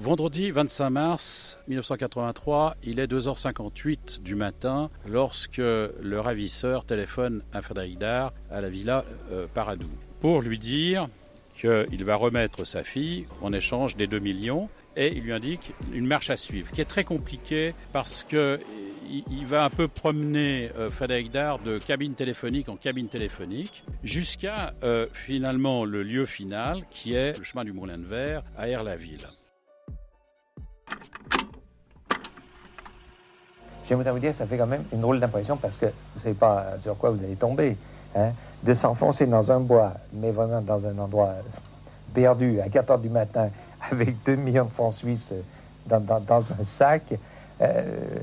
Vendredi 0.02 0.50
25 0.50 0.90
mars 0.90 1.60
1983, 1.68 2.76
il 2.82 3.00
est 3.00 3.06
2h58 3.06 4.24
du 4.24 4.34
matin 4.34 4.90
lorsque 5.08 5.58
le 5.58 6.20
ravisseur 6.20 6.86
téléphone 6.86 7.44
à 7.54 7.62
Dard 8.00 8.34
à 8.50 8.62
la 8.62 8.70
villa 8.72 9.06
euh, 9.32 9.46
Paradou 9.54 9.86
pour 10.20 10.42
lui 10.42 10.58
dire 10.58 11.08
qu'il 11.56 12.04
va 12.04 12.16
remettre 12.16 12.66
sa 12.66 12.84
fille 12.84 13.28
en 13.44 13.54
échange 13.54 13.96
des 13.96 14.08
2 14.08 14.18
millions 14.18 14.70
et 14.98 15.16
il 15.16 15.22
lui 15.22 15.34
indique 15.34 15.72
une 15.94 16.08
marche 16.08 16.32
à 16.32 16.38
suivre 16.38 16.72
qui 16.72 16.82
est 16.82 16.86
très 16.86 17.04
compliquée 17.04 17.76
parce 17.94 18.24
que 18.24 18.60
il 19.08 19.46
va 19.46 19.66
un 19.66 19.70
peu 19.70 19.88
promener 19.88 20.72
euh, 20.80 20.90
Dard 21.32 21.60
de 21.60 21.78
cabine 21.78 22.16
téléphonique 22.16 22.70
en 22.70 22.76
cabine 22.76 23.08
téléphonique 23.08 23.84
jusqu'à 24.04 24.74
euh, 24.84 25.06
finalement 25.14 25.86
le 25.86 26.02
lieu 26.02 26.26
final 26.26 26.86
qui 26.90 27.14
est 27.14 27.38
le 27.38 27.44
chemin 27.44 27.64
du 27.64 27.72
Moulin 27.72 28.00
de 28.00 28.06
Verre 28.06 28.42
à 28.58 28.68
Air-la-Ville. 28.68 29.28
Je 33.86 33.96
voudrais 33.96 34.12
vous 34.12 34.20
dire, 34.20 34.34
ça 34.34 34.46
fait 34.46 34.58
quand 34.58 34.68
même 34.68 34.84
une 34.94 35.02
drôle 35.02 35.20
d'impression 35.20 35.58
parce 35.58 35.76
que 35.76 35.88
vous 35.88 36.18
ne 36.18 36.22
savez 36.22 36.36
pas 36.36 36.66
sur 36.82 36.98
quoi 36.98 37.12
vous 37.12 37.24
allez 37.24 37.36
tomber. 37.36 37.78
Hein, 38.14 38.32
de 38.62 38.74
s'enfoncer 38.74 39.26
dans 39.26 39.52
un 39.54 39.62
bois, 39.62 39.94
mais 40.14 40.32
vraiment 40.32 40.60
dans 40.60 40.86
un 40.86 40.98
endroit 41.00 41.34
perdu 42.14 42.60
à 42.60 42.68
4 42.68 42.92
heures 42.92 43.00
du 43.00 43.10
matin, 43.10 43.50
avec 43.92 44.22
2 44.24 44.36
millions 44.36 44.66
de 44.66 44.70
francs 44.70 44.94
suisses 44.94 45.30
dans, 45.86 46.04
un 46.30 46.64
sac. 46.64 47.04
Euh, 47.62 48.20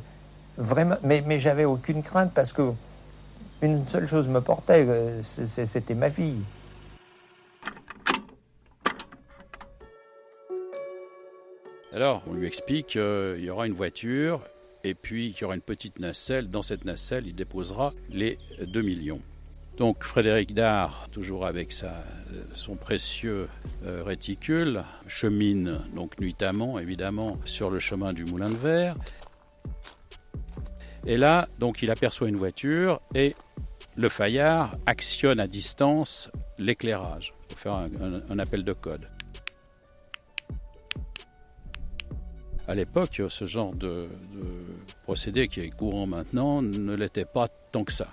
vraiment, 0.58 0.96
mais, 1.02 1.22
mais 1.26 1.40
j'avais 1.40 1.64
aucune 1.64 2.02
crainte 2.02 2.32
parce 2.34 2.52
que 2.52 2.72
une 3.62 3.86
seule 3.86 4.06
chose 4.06 4.28
me 4.28 4.40
portait, 4.40 4.84
euh, 4.86 5.22
c'était 5.22 5.94
ma 5.94 6.10
fille. 6.10 6.42
Alors, 11.94 12.22
on 12.28 12.34
lui 12.34 12.46
explique 12.46 12.88
qu'il 12.88 13.40
y 13.40 13.50
aura 13.50 13.66
une 13.66 13.72
voiture 13.72 14.42
et 14.88 14.94
puis 14.94 15.32
qu'il 15.32 15.42
y 15.42 15.44
aura 15.44 15.54
une 15.54 15.60
petite 15.60 15.98
nacelle. 15.98 16.48
Dans 16.50 16.62
cette 16.62 16.84
nacelle, 16.84 17.26
il 17.26 17.36
déposera 17.36 17.92
les 18.10 18.36
2 18.66 18.80
millions. 18.80 19.20
Donc 19.76 20.02
Frédéric 20.02 20.54
Dard, 20.54 21.08
toujours 21.12 21.46
avec 21.46 21.72
sa, 21.72 22.02
son 22.54 22.74
précieux 22.74 23.48
euh, 23.84 24.02
réticule, 24.02 24.82
chemine 25.06 25.80
donc 25.94 26.18
nuitamment, 26.18 26.78
évidemment, 26.78 27.38
sur 27.44 27.70
le 27.70 27.78
chemin 27.78 28.12
du 28.12 28.24
Moulin 28.24 28.50
de 28.50 28.56
Verre. 28.56 28.96
Et 31.06 31.16
là, 31.16 31.48
donc, 31.58 31.82
il 31.82 31.90
aperçoit 31.90 32.28
une 32.28 32.36
voiture 32.36 33.00
et 33.14 33.36
le 33.96 34.08
Fayard 34.08 34.74
actionne 34.86 35.38
à 35.38 35.46
distance 35.46 36.30
l'éclairage 36.58 37.34
pour 37.48 37.58
faire 37.58 37.88
un 38.28 38.38
appel 38.38 38.64
de 38.64 38.72
code. 38.72 39.08
à 42.68 42.74
l'époque, 42.74 43.22
ce 43.28 43.46
genre 43.46 43.74
de, 43.74 44.08
procédé 45.08 45.48
qui 45.48 45.60
est 45.60 45.70
courant 45.70 46.06
maintenant 46.06 46.60
ne 46.60 46.94
l'était 46.94 47.24
pas 47.24 47.48
tant 47.72 47.82
que 47.82 47.94
ça. 47.94 48.08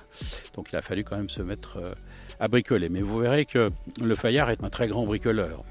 Donc 0.54 0.72
il 0.72 0.78
a 0.78 0.82
fallu 0.82 1.04
quand 1.04 1.18
même 1.18 1.30
se 1.30 1.42
mettre 1.42 1.76
euh, 1.76 1.94
à 2.40 2.48
bricoler. 2.48 2.88
Mais 2.88 3.02
vous 3.02 3.20
verrez 3.20 3.44
que 3.44 3.70
le 4.02 4.16
Fayard 4.16 4.50
est 4.50 4.64
un 4.64 4.70
très 4.70 4.88
grand 4.88 5.04
bricoleur. 5.04 5.66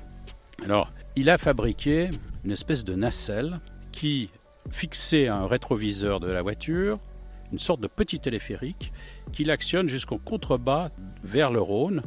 Alors, 0.63 0.93
il 1.17 1.31
a 1.31 1.39
fabriqué 1.39 2.11
une 2.45 2.51
espèce 2.51 2.85
de 2.85 2.95
nacelle 2.95 3.61
qui 3.91 4.29
fixait 4.71 5.29
un 5.29 5.47
rétroviseur 5.47 6.21
de 6.21 6.31
la 6.31 6.43
voiture, 6.43 6.99
une 7.53 7.59
sorte 7.59 7.81
de 7.81 7.87
petit 7.87 8.19
téléphérique 8.19 8.93
qu'il 9.33 9.51
actionne 9.51 9.89
jusqu'au 9.89 10.19
contrebas 10.19 10.91
vers 11.23 11.51
le 11.51 11.63
Rhône, 11.63 12.03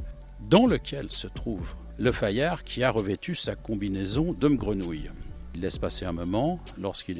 dans 0.47 0.67
lequel 0.67 1.09
se 1.09 1.25
trouve 1.25 1.73
le 1.97 2.11
Fayard 2.11 2.63
qui 2.63 2.83
a 2.83 2.91
revêtu 2.91 3.33
sa 3.33 3.55
combinaison 3.55 4.33
d'homme 4.33 4.57
grenouille. 4.57 5.09
Il 5.57 5.61
laisse 5.61 5.79
passer 5.79 6.05
un 6.05 6.11
moment. 6.11 6.59
Lorsqu'il 6.79 7.17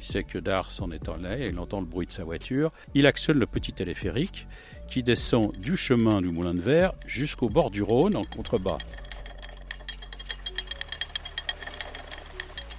sait 0.00 0.24
que 0.24 0.38
Dar 0.38 0.72
s'en 0.72 0.90
est 0.90 1.08
allé, 1.08 1.46
il 1.46 1.60
entend 1.60 1.78
le 1.78 1.86
bruit 1.86 2.08
de 2.08 2.10
sa 2.10 2.24
voiture. 2.24 2.72
Il 2.94 3.06
actionne 3.06 3.38
le 3.38 3.46
petit 3.46 3.72
téléphérique 3.72 4.48
qui 4.88 5.04
descend 5.04 5.52
du 5.52 5.76
chemin 5.76 6.20
du 6.20 6.30
Moulin 6.30 6.54
de 6.54 6.60
Verre 6.60 6.92
jusqu'au 7.06 7.48
bord 7.48 7.70
du 7.70 7.80
Rhône 7.80 8.16
en 8.16 8.24
contrebas. 8.24 8.78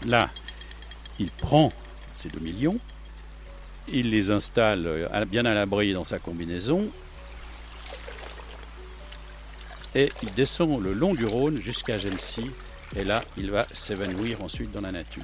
Là, 0.06 0.30
il 1.18 1.32
prend 1.32 1.72
ces 2.14 2.28
2 2.28 2.42
millions, 2.42 2.78
il 3.88 4.10
les 4.10 4.32
installe 4.32 5.10
bien 5.30 5.46
à 5.46 5.54
l'abri 5.54 5.94
dans 5.94 6.04
sa 6.04 6.20
combinaison 6.20 6.90
et 9.96 10.10
il 10.24 10.34
descend 10.34 10.84
le 10.84 10.92
long 10.92 11.14
du 11.14 11.24
Rhône 11.24 11.62
jusqu'à 11.62 11.98
Gency 11.98 12.50
et 12.96 13.04
là, 13.04 13.22
il 13.38 13.52
va 13.52 13.66
s'évanouir 13.74 14.44
ensuite 14.44 14.72
dans 14.72 14.82
la 14.82 14.92
nature. 14.92 15.24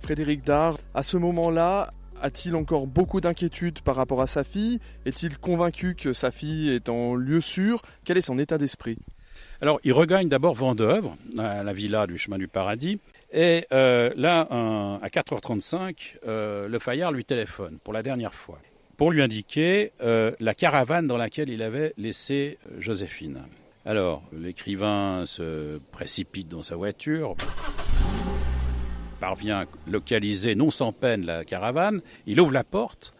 Frédéric 0.00 0.44
Dard, 0.44 0.78
à 0.94 1.02
ce 1.02 1.16
moment-là, 1.16 1.92
a-t-il 2.20 2.54
encore 2.56 2.86
beaucoup 2.86 3.20
d'inquiétudes 3.20 3.80
par 3.80 3.96
rapport 3.96 4.20
à 4.20 4.26
sa 4.26 4.44
fille? 4.44 4.80
Est-il 5.04 5.38
convaincu 5.38 5.94
que 5.94 6.12
sa 6.12 6.30
fille 6.30 6.70
est 6.70 6.88
en 6.88 7.14
lieu 7.14 7.40
sûr? 7.40 7.82
Quel 8.04 8.18
est 8.18 8.22
son 8.22 8.38
état 8.38 8.58
d'esprit? 8.58 8.98
Alors, 9.62 9.78
il 9.84 9.92
regagne 9.92 10.28
d'abord 10.28 10.54
Vendœuvre, 10.54 11.16
à 11.38 11.62
la 11.62 11.72
villa 11.72 12.06
du 12.06 12.18
chemin 12.18 12.38
du 12.38 12.48
paradis. 12.48 12.98
Et 13.30 13.66
euh, 13.72 14.10
là, 14.16 14.40
à 15.02 15.08
4h35, 15.08 16.16
euh, 16.26 16.66
le 16.66 16.78
Fayard 16.78 17.12
lui 17.12 17.24
téléphone 17.24 17.78
pour 17.84 17.92
la 17.92 18.02
dernière 18.02 18.34
fois 18.34 18.58
pour 18.96 19.10
lui 19.10 19.22
indiquer 19.22 19.92
euh, 20.02 20.32
la 20.40 20.52
caravane 20.52 21.06
dans 21.06 21.16
laquelle 21.16 21.48
il 21.48 21.62
avait 21.62 21.94
laissé 21.96 22.58
Joséphine. 22.78 23.38
Alors, 23.86 24.22
l'écrivain 24.32 25.24
se 25.24 25.78
précipite 25.90 26.48
dans 26.48 26.62
sa 26.62 26.76
voiture, 26.76 27.34
parvient 29.20 29.60
à 29.60 29.66
localiser 29.86 30.54
non 30.54 30.70
sans 30.70 30.92
peine 30.92 31.24
la 31.24 31.44
caravane, 31.44 32.02
il 32.26 32.40
ouvre 32.40 32.52
la 32.52 32.64
porte, 32.64 33.14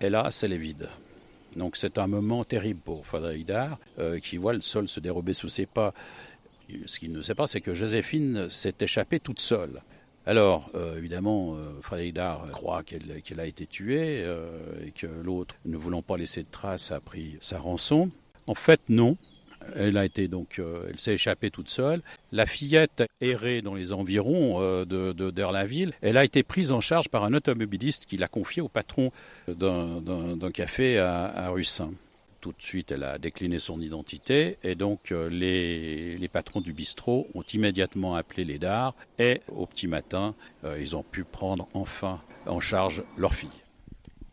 et 0.00 0.08
là, 0.08 0.30
c'est 0.30 0.48
les 0.48 0.58
vide. 0.58 0.88
Donc 1.56 1.76
c'est 1.76 1.98
un 1.98 2.06
moment 2.06 2.44
terrible 2.44 2.80
pour 2.80 3.06
Frédéric 3.06 3.46
Dard, 3.46 3.78
euh, 3.98 4.18
qui 4.18 4.38
voit 4.38 4.52
le 4.52 4.60
sol 4.60 4.88
se 4.88 5.00
dérober 5.00 5.34
sous 5.34 5.48
ses 5.48 5.66
pas. 5.66 5.94
Ce 6.86 6.98
qu'il 6.98 7.12
ne 7.12 7.22
sait 7.22 7.34
pas, 7.34 7.46
c'est 7.46 7.60
que 7.60 7.74
Joséphine 7.74 8.48
s'est 8.50 8.74
échappée 8.80 9.20
toute 9.20 9.40
seule. 9.40 9.82
Alors, 10.26 10.70
euh, 10.74 10.96
évidemment, 10.96 11.54
euh, 11.54 11.80
Frédéric 11.82 12.16
croit 12.50 12.82
qu'elle 12.82 13.40
a 13.40 13.46
été 13.46 13.66
tuée 13.66 14.26
et 14.84 14.90
que 14.90 15.06
l'autre, 15.06 15.54
ne 15.66 15.76
voulant 15.76 16.02
pas 16.02 16.16
laisser 16.16 16.42
de 16.42 16.50
traces, 16.50 16.92
a 16.92 17.00
pris 17.00 17.36
sa 17.40 17.58
rançon. 17.58 18.10
En 18.46 18.54
fait, 18.54 18.80
non. 18.88 19.16
Elle 19.76 19.96
a 19.96 20.04
été 20.04 20.28
donc, 20.28 20.58
euh, 20.58 20.86
elle 20.90 20.98
s'est 20.98 21.14
échappée 21.14 21.50
toute 21.50 21.70
seule. 21.70 22.02
La 22.32 22.46
fillette 22.46 23.04
errait 23.20 23.62
dans 23.62 23.74
les 23.74 23.92
environs 23.92 24.60
euh, 24.60 24.84
de. 24.84 25.14
Elle 26.02 26.18
a 26.18 26.24
été 26.24 26.42
prise 26.42 26.70
en 26.70 26.80
charge 26.80 27.08
par 27.08 27.24
un 27.24 27.32
automobiliste 27.32 28.06
qui 28.06 28.16
l'a 28.16 28.28
confiée 28.28 28.62
au 28.62 28.68
patron 28.68 29.10
d'un, 29.48 30.50
café 30.52 30.98
à, 30.98 31.24
à 31.24 31.48
Russin. 31.48 31.92
Tout 32.40 32.52
de 32.52 32.62
suite, 32.62 32.92
elle 32.92 33.04
a 33.04 33.18
décliné 33.18 33.58
son 33.58 33.80
identité 33.80 34.58
et 34.62 34.74
donc 34.74 35.12
euh, 35.12 35.30
les, 35.30 36.18
les, 36.18 36.28
patrons 36.28 36.60
du 36.60 36.74
bistrot 36.74 37.26
ont 37.34 37.42
immédiatement 37.42 38.16
appelé 38.16 38.44
les 38.44 38.58
dards 38.58 38.94
et 39.18 39.40
au 39.48 39.64
petit 39.66 39.86
matin, 39.86 40.34
ils 40.78 40.94
ont 40.94 41.02
pu 41.02 41.24
prendre 41.24 41.68
enfin 41.72 42.16
en 42.46 42.60
charge 42.60 43.02
leur 43.16 43.34
fille. 43.34 43.48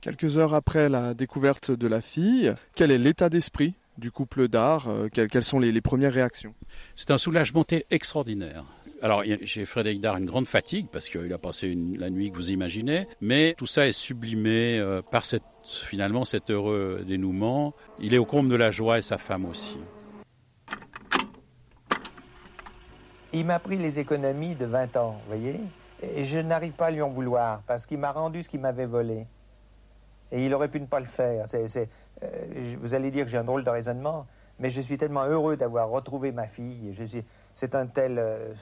Quelques 0.01 0.38
heures 0.38 0.53
après 0.53 0.89
la 0.89 1.13
découverte 1.13 1.72
de 1.72 1.88
la 1.88 2.01
fille, 2.01 2.53
quel 2.75 2.91
est 2.91 2.98
l'état 2.98 3.30
d'esprit 3.30 3.75
du 3.98 4.12
couple 4.12 4.48
d'art 4.48 4.88
euh, 4.88 5.10
quelles, 5.10 5.44
sont 5.44 5.60
les, 5.60 5.82
premières 5.82 6.14
réactions? 6.14 6.54
C'est 6.96 7.12
un 7.12 7.18
soulagement 7.18 7.66
extraordinaire. 7.90 8.66
Alors, 9.02 9.24
chez 9.46 9.66
Frédéric 9.66 10.00
Dard, 10.00 10.18
une 10.18 10.26
grande 10.26 10.48
fatigue 10.48 10.88
parce 10.92 11.10
qu'il 11.10 11.34
a 11.34 11.38
passé 11.38 11.76
la 11.98 12.10
nuit 12.10 12.32
que 12.32 12.36
vous 12.36 12.52
imaginez, 12.52 13.08
mais 13.20 13.56
tout 13.58 13.66
ça 13.66 13.88
est 13.88 13.92
sublimé 13.92 14.78
euh, 14.78 15.02
par 15.02 15.26
cette, 15.26 15.44
finalement 15.64 16.24
cet 16.24 16.52
heureux 16.52 17.04
dénouement. 17.08 17.74
Il 18.00 18.14
est 18.14 18.20
au 18.20 18.26
comble 18.26 18.50
de 18.50 18.56
la 18.56 18.70
joie 18.70 19.00
et 19.00 19.02
sa 19.02 19.18
femme 19.18 19.46
aussi. 19.46 19.78
Il 23.34 23.46
m'a 23.46 23.60
pris 23.60 23.78
les 23.78 23.98
économies 23.98 24.56
de 24.56 24.66
20 24.66 24.98
ans, 24.98 25.12
vous 25.12 25.36
voyez 25.36 25.60
Et 26.04 26.26
je 26.26 26.38
n'arrive 26.38 26.74
pas 26.74 26.88
à 26.88 26.92
lui 26.92 27.02
en 27.02 27.10
vouloir 27.10 27.62
parce 27.66 27.86
qu'il 27.86 27.98
m'a 27.98 28.12
rendu 28.12 28.44
ce 28.44 28.50
qu'il 28.50 28.60
m'avait 28.60 28.86
volé. 28.86 29.26
Et 30.32 30.46
il 30.46 30.54
aurait 30.54 30.70
pu 30.70 30.80
ne 30.80 30.86
pas 30.86 31.00
le 31.00 31.06
faire. 31.06 31.46
Euh, 31.54 31.86
vous 32.78 32.94
allez 32.94 33.12
dire 33.12 33.26
que 33.26 33.32
j'ai 33.32 33.38
un 33.38 33.44
drôle 33.44 33.64
de 33.64 33.70
raisonnement, 33.70 34.26
Mais 34.60 34.70
je 34.70 34.82
suis 34.82 34.98
tellement 34.98 35.26
heureux 35.26 35.58
d'avoir 35.58 35.90
retrouvé 35.90 36.32
ma 36.32 36.48
fille. 36.48 36.94
C'est 37.54 37.76
un 37.76 37.88
tel, 37.88 38.18
euh, 38.18 38.54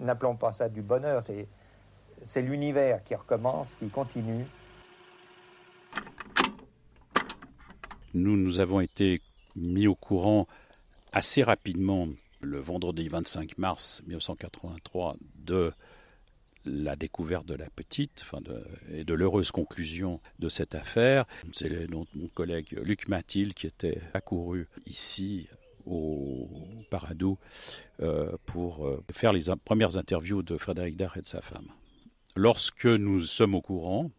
n'appelons 0.00 0.36
pas 0.36 0.52
ça 0.52 0.68
du 0.68 0.82
bonheur, 0.82 1.22
c'est 2.22 2.42
l'univers 2.42 3.02
qui 3.04 3.14
recommence, 3.14 3.74
qui 3.78 3.88
continue. 3.88 4.46
Nous, 8.14 8.36
nous 8.36 8.60
avons 8.60 8.80
été 8.80 9.20
mis 9.56 9.86
au 9.86 9.94
courant 9.94 10.46
assez 11.12 11.42
rapidement 11.42 12.08
le 12.40 12.60
vendredi 12.60 13.08
25 13.08 13.58
mars 13.58 14.02
1983 14.06 15.16
de 15.36 15.72
la 16.66 16.96
découverte 16.96 17.46
de 17.46 17.54
la 17.54 17.70
petite 17.70 18.22
enfin 18.24 18.42
et 18.92 19.04
de 19.04 19.14
l'heureuse 19.14 19.50
conclusion 19.50 20.20
de 20.38 20.48
cette 20.48 20.74
affaire. 20.74 21.24
C'est 21.52 21.90
mon 21.90 22.06
collègue 22.34 22.78
Luc 22.82 23.08
Mathilde 23.08 23.54
qui 23.54 23.66
était 23.66 24.00
accouru 24.14 24.68
ici 24.86 25.48
au 25.86 26.48
Paradou 26.90 27.38
euh, 28.00 28.36
pour 28.44 28.86
euh, 28.86 29.02
faire 29.12 29.32
les 29.32 29.44
premières 29.64 29.96
interviews 29.96 30.42
de 30.42 30.56
Frédéric 30.56 30.96
Dard 30.96 31.16
et 31.16 31.22
de 31.22 31.28
sa 31.28 31.40
femme. 31.40 31.68
Lorsque 32.34 32.86
nous 32.86 33.22
sommes 33.22 33.54
au 33.54 33.62
courant, 33.62 34.10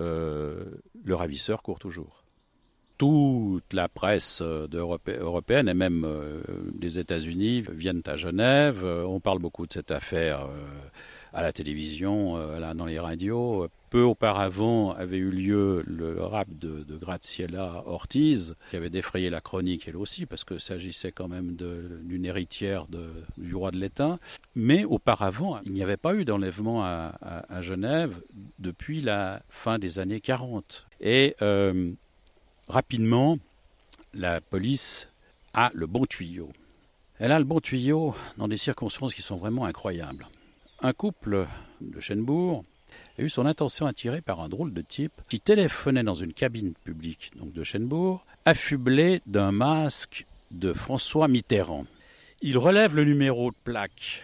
euh, 0.00 0.64
le 1.04 1.14
ravisseur 1.14 1.62
court 1.62 1.78
toujours 1.78 2.24
toute 2.96 3.72
la 3.72 3.88
presse 3.88 4.42
européenne 4.42 5.68
et 5.68 5.74
même 5.74 6.04
des 6.74 6.98
États-Unis 6.98 7.62
viennent 7.70 8.02
à 8.06 8.16
Genève. 8.16 8.84
On 8.84 9.20
parle 9.20 9.38
beaucoup 9.38 9.68
de 9.68 9.72
cette 9.72 9.92
affaire 9.92 10.48
à 11.32 11.42
la 11.42 11.52
télévision, 11.52 12.38
dans 12.74 12.86
les 12.86 12.98
radios. 12.98 13.68
Peu 13.90 14.02
auparavant 14.02 14.92
avait 14.92 15.16
eu 15.16 15.30
lieu 15.30 15.82
le 15.86 16.22
rap 16.22 16.48
de, 16.50 16.84
Graziella 16.96 17.82
Ortiz, 17.86 18.54
qui 18.70 18.76
avait 18.76 18.90
défrayé 18.90 19.30
la 19.30 19.40
chronique 19.40 19.88
elle 19.88 19.96
aussi, 19.96 20.26
parce 20.26 20.44
que 20.44 20.58
s'agissait 20.58 21.12
quand 21.12 21.28
même 21.28 21.56
d'une 21.56 22.24
héritière 22.24 22.86
du 23.38 23.54
roi 23.54 23.70
de 23.70 23.78
l'État. 23.78 24.18
Mais 24.54 24.84
auparavant, 24.84 25.60
il 25.64 25.72
n'y 25.72 25.82
avait 25.82 25.96
pas 25.96 26.14
eu 26.14 26.24
d'enlèvement 26.24 26.84
à, 26.84 27.62
Genève 27.62 28.20
depuis 28.58 29.00
la 29.00 29.42
fin 29.48 29.78
des 29.78 29.98
années 29.98 30.20
40. 30.20 30.86
Et 31.00 31.34
rapidement, 32.68 33.38
la 34.14 34.40
police 34.40 35.08
a 35.54 35.70
le 35.74 35.86
bon 35.86 36.04
tuyau. 36.06 36.50
Elle 37.18 37.32
a 37.32 37.38
le 37.38 37.44
bon 37.44 37.60
tuyau 37.60 38.14
dans 38.36 38.48
des 38.48 38.56
circonstances 38.56 39.14
qui 39.14 39.22
sont 39.22 39.36
vraiment 39.36 39.64
incroyables. 39.64 40.28
Un 40.80 40.92
couple 40.92 41.48
de 41.80 41.98
Chenbourg 41.98 42.62
a 43.18 43.22
eu 43.22 43.28
son 43.28 43.46
attention 43.46 43.86
attirée 43.86 44.20
par 44.20 44.40
un 44.40 44.48
drôle 44.48 44.72
de 44.72 44.80
type 44.80 45.12
qui 45.28 45.40
téléphonait 45.40 46.04
dans 46.04 46.14
une 46.14 46.32
cabine 46.32 46.72
publique 46.84 47.32
donc 47.36 47.52
de 47.52 47.64
Chenbourg, 47.64 48.24
affublé 48.44 49.20
d'un 49.26 49.50
masque 49.50 50.24
de 50.52 50.72
François 50.72 51.26
Mitterrand. 51.26 51.84
Il 52.42 52.58
relève 52.58 52.94
le 52.94 53.04
numéro 53.04 53.50
de 53.50 53.56
plaque. 53.64 54.22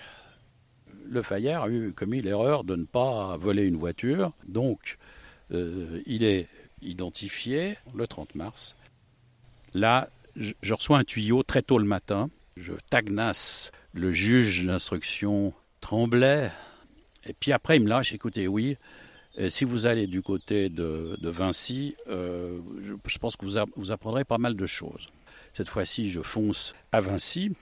Le 1.08 1.22
Fayard 1.22 1.64
a 1.64 1.68
eu 1.68 1.92
commis 1.92 2.22
l'erreur 2.22 2.62
de 2.62 2.76
ne 2.76 2.84
pas 2.84 3.36
voler 3.36 3.64
une 3.64 3.76
voiture, 3.76 4.32
donc 4.46 4.98
euh, 5.50 6.00
il 6.06 6.22
est 6.22 6.48
identifié 6.82 7.76
le 7.94 8.06
30 8.06 8.36
mars. 8.36 8.76
Là, 9.74 10.08
je, 10.36 10.54
reçois 10.72 10.98
un 10.98 11.04
tuyau 11.04 11.42
très 11.42 11.62
tôt 11.62 11.78
le 11.78 11.84
matin. 11.84 12.30
Je 12.56 12.72
tagnasse. 12.90 13.72
Le 13.92 14.12
juge 14.12 14.66
d'instruction 14.66 15.52
tremblait. 15.84 16.50
Et 17.26 17.34
puis 17.34 17.52
après, 17.52 17.76
il 17.76 17.82
me 17.82 17.88
lâche, 17.88 18.14
écoutez, 18.14 18.48
oui, 18.48 18.78
si 19.48 19.64
vous 19.66 19.86
allez 19.86 20.06
du 20.06 20.22
côté 20.22 20.70
de, 20.70 21.18
Vinci, 21.22 21.94
euh, 22.08 22.60
je, 23.06 23.18
pense 23.18 23.36
que 23.36 23.44
vous, 23.44 23.58
vous 23.76 23.92
apprendrez 23.92 24.24
pas 24.24 24.38
mal 24.38 24.56
de 24.56 24.66
choses. 24.66 25.10
Cette 25.52 25.68
fois-ci, 25.68 26.10
je 26.10 26.22
fonce 26.22 26.74
à 26.90 27.00
Vinci, 27.00 27.52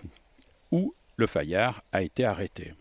où 0.70 0.94
le 1.16 1.26
Fayard 1.26 1.82
a 1.90 2.02
été 2.02 2.24
arrêté. 2.24 2.74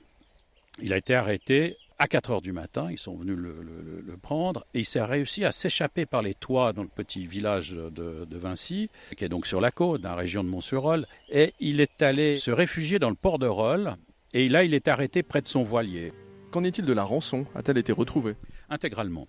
Il 0.80 0.94
a 0.94 0.98
été 0.98 1.16
arrêté 1.16 1.76
à 1.98 2.08
4 2.08 2.32
heures 2.32 2.42
du 2.42 2.52
matin, 2.52 2.88
ils 2.92 2.98
sont 2.98 3.16
venus 3.16 3.38
le, 3.38 4.18
prendre 4.22 4.66
et 4.74 4.80
il 4.80 4.86
s'est 4.86 5.04
réussi 5.04 5.46
à 5.46 5.52
s'échapper 5.52 6.06
par 6.06 6.22
les 6.22 6.36
toits 6.36 6.74
dans 6.74 6.84
le 6.84 6.88
petit 6.88 7.26
village 7.26 7.72
de, 7.72 8.38
Vinci, 8.38 8.90
qui 9.18 9.26
est 9.26 9.30
donc 9.30 9.48
sur 9.48 9.62
la 9.62 9.72
côte, 9.72 10.02
dans 10.02 10.10
la 10.10 10.16
région 10.16 10.44
de 10.44 10.50
Montserrat, 10.50 11.00
et 11.30 11.54
il 11.60 11.82
est 11.82 12.02
allé 12.02 12.36
se 12.36 12.52
réfugier 12.52 13.00
dans 13.00 13.10
le 13.10 13.16
port 13.16 13.40
de 13.40 13.48
Rolles 13.48 13.96
et 14.34 14.48
là 14.48 14.64
il 14.64 14.74
est 14.74 14.88
arrêté 14.88 15.24
près 15.24 15.42
de 15.42 15.48
son 15.48 15.64
voilier. 15.64 16.14
Qu'en 16.52 16.64
est-il 16.64 16.86
de 16.86 16.94
la 16.94 17.04
rançon? 17.04 17.46
A-t-elle 17.56 17.78
été 17.78 17.92
retrouvée? 17.92 18.36
Intégralement. 18.70 19.26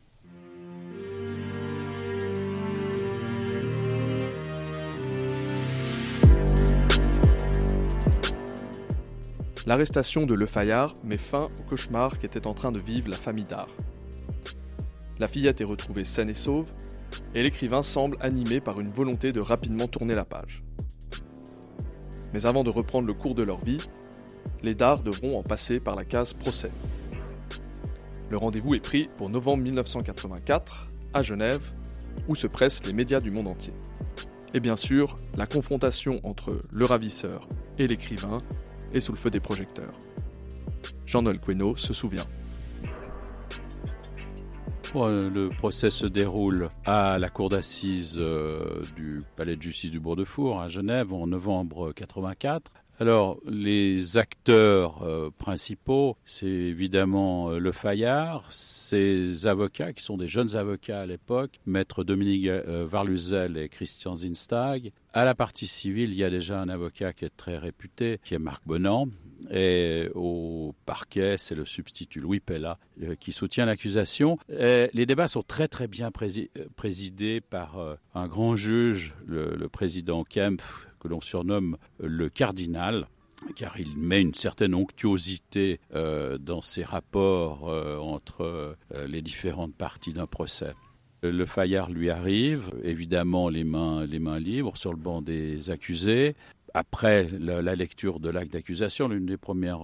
L'arrestation 9.65 10.27
de 10.27 10.35
Le 10.35 10.47
Fayard 10.47 10.95
met 11.05 11.17
fin 11.17 11.45
au 11.45 11.63
cauchemar 11.69 12.19
qu'était 12.19 12.49
en 12.49 12.55
train 12.55 12.73
de 12.73 12.81
vivre 12.81 13.09
la 13.09 13.17
famille 13.17 13.45
d'art. 13.45 13.69
La 15.21 15.29
fillette 15.29 15.61
est 15.61 15.65
retrouvée 15.65 16.03
saine 16.03 16.31
et 16.31 16.35
sauve, 16.35 16.73
et 17.35 17.45
l'écrivain 17.45 17.85
semble 17.85 18.17
animé 18.21 18.61
par 18.61 18.81
une 18.81 18.91
volonté 18.91 19.33
de 19.33 19.39
rapidement 19.39 19.87
tourner 19.87 20.17
la 20.17 20.25
page. 20.25 20.65
Mais 22.35 22.45
avant 22.47 22.65
de 22.65 22.71
reprendre 22.71 23.07
le 23.07 23.15
cours 23.15 23.37
de 23.37 23.45
leur 23.45 23.65
vie, 23.65 23.79
les 24.63 24.75
Dards 24.75 25.03
devront 25.03 25.39
en 25.39 25.43
passer 25.43 25.81
par 25.81 25.97
la 25.97 26.05
case 26.05 26.33
procès. 26.33 26.71
Le 28.31 28.37
rendez-vous 28.37 28.75
est 28.75 28.81
pris 28.81 29.09
pour 29.17 29.29
novembre 29.29 29.63
1984, 29.65 30.91
à 31.13 31.23
Genève, 31.23 31.73
où 32.29 32.35
se 32.35 32.47
pressent 32.47 32.85
les 32.85 32.93
médias 32.93 33.21
du 33.21 33.31
monde 33.31 33.49
entier. 33.49 33.75
Et 34.55 34.61
bien 34.61 34.77
sûr, 34.77 35.17
la 35.37 35.47
confrontation 35.47 36.21
entre 36.25 36.59
le 36.73 36.85
ravisseur 36.85 37.49
et 37.79 37.87
l'écrivain 37.87 38.43
et 38.93 39.01
sous 39.01 39.13
le 39.13 39.19
feu 39.19 39.31
des 39.31 39.41
projecteurs. 39.41 39.95
Jean-Noël 41.07 41.41
Queneau 41.41 41.77
se 41.77 41.93
souvient. 41.93 42.27
Le 44.95 45.49
procès 45.49 45.89
se 45.89 46.05
déroule 46.05 46.69
à 46.85 47.19
la 47.19 47.31
cour 47.31 47.49
d'assises 47.49 48.17
euh, 48.19 48.83
du 48.95 49.23
palais 49.37 49.57
de 49.57 49.63
justice 49.63 49.91
du 49.91 50.01
Bourg-de-Four 50.01 50.61
à 50.61 50.69
Genève 50.69 51.15
en 51.15 51.27
novembre 51.27 51.93
84. 51.93 52.71
Alors, 53.01 53.39
les 53.49 54.19
acteurs 54.19 55.03
euh, 55.03 55.31
principaux, 55.37 56.17
c'est 56.25 56.47
évidemment 56.47 57.51
euh, 57.51 57.59
Le 57.59 57.73
Fayard, 57.73 58.45
ses 58.53 59.47
avocats, 59.47 59.93
qui 59.93 60.05
sont 60.05 60.19
des 60.19 60.29
jeunes 60.29 60.55
avocats 60.57 61.01
à 61.01 61.07
l'époque, 61.07 61.59
maître 61.67 62.05
Dominique 62.05 62.47
euh, 62.47 62.87
Varluzel 62.89 63.57
et 63.57 63.69
Christian 63.69 64.15
Zinstag. 64.15 64.93
À 65.15 65.25
la 65.25 65.35
partie 65.35 65.67
civile, 65.67 66.11
il 66.11 66.17
y 66.17 66.25
a 66.25 66.31
déjà 66.31 66.61
un 66.61 66.69
avocat 66.69 67.13
qui 67.13 67.25
est 67.25 67.37
très 67.37 67.57
réputé, 67.57 68.21
qui 68.25 68.35
est 68.35 68.39
Marc 68.39 68.63
Bonan. 68.67 69.09
Et 69.51 70.09
au 70.15 70.73
parquet, 70.87 71.35
c'est 71.37 71.57
le 71.57 71.67
substitut 71.67 72.21
Louis 72.21 72.39
Pella 72.39 72.79
qui 73.19 73.33
soutient 73.33 73.67
l'accusation. 73.67 74.39
Les 74.49 75.05
débats 75.05 75.27
sont 75.27 75.43
très 75.43 75.67
très 75.67 75.89
bien 75.89 76.11
présidés 76.77 77.41
par 77.41 77.97
un 78.15 78.29
grand 78.29 78.55
juge, 78.55 79.17
le, 79.27 79.57
le 79.57 79.69
président 79.69 80.23
Kempf, 80.23 80.87
que 81.03 81.09
l'on 81.09 81.21
surnomme 81.21 81.77
le 81.99 82.29
cardinal 82.29 83.09
car 83.57 83.79
il 83.79 83.97
met 83.97 84.21
une 84.21 84.35
certaine 84.35 84.75
onctuosité 84.75 85.81
euh, 85.95 86.39
dans 86.39 86.63
ses 86.63 86.85
rapports 86.85 87.69
euh, 87.69 87.99
entre 87.99 88.43
euh, 88.43 89.07
les 89.07 89.21
différentes 89.21 89.75
parties 89.75 90.13
d'un 90.13 90.27
procès. 90.27 90.75
Le 91.23 91.45
Fayard 91.47 91.91
lui 91.91 92.11
arrive, 92.11 92.73
évidemment 92.83 93.49
les 93.49 93.65
mains, 93.65 94.05
les 94.07 94.19
mains 94.19 94.41
libres 94.41 94.77
sur 94.77 94.93
le 94.93 94.99
banc 94.99 95.23
des 95.23 95.71
accusés. 95.71 96.35
Après 96.75 97.29
la, 97.39 97.75
lecture 97.75 98.19
de 98.19 98.31
l'acte 98.31 98.53
d'accusation, 98.53 99.07
l'une 99.07 99.27
des 99.27 99.37
premières 99.37 99.83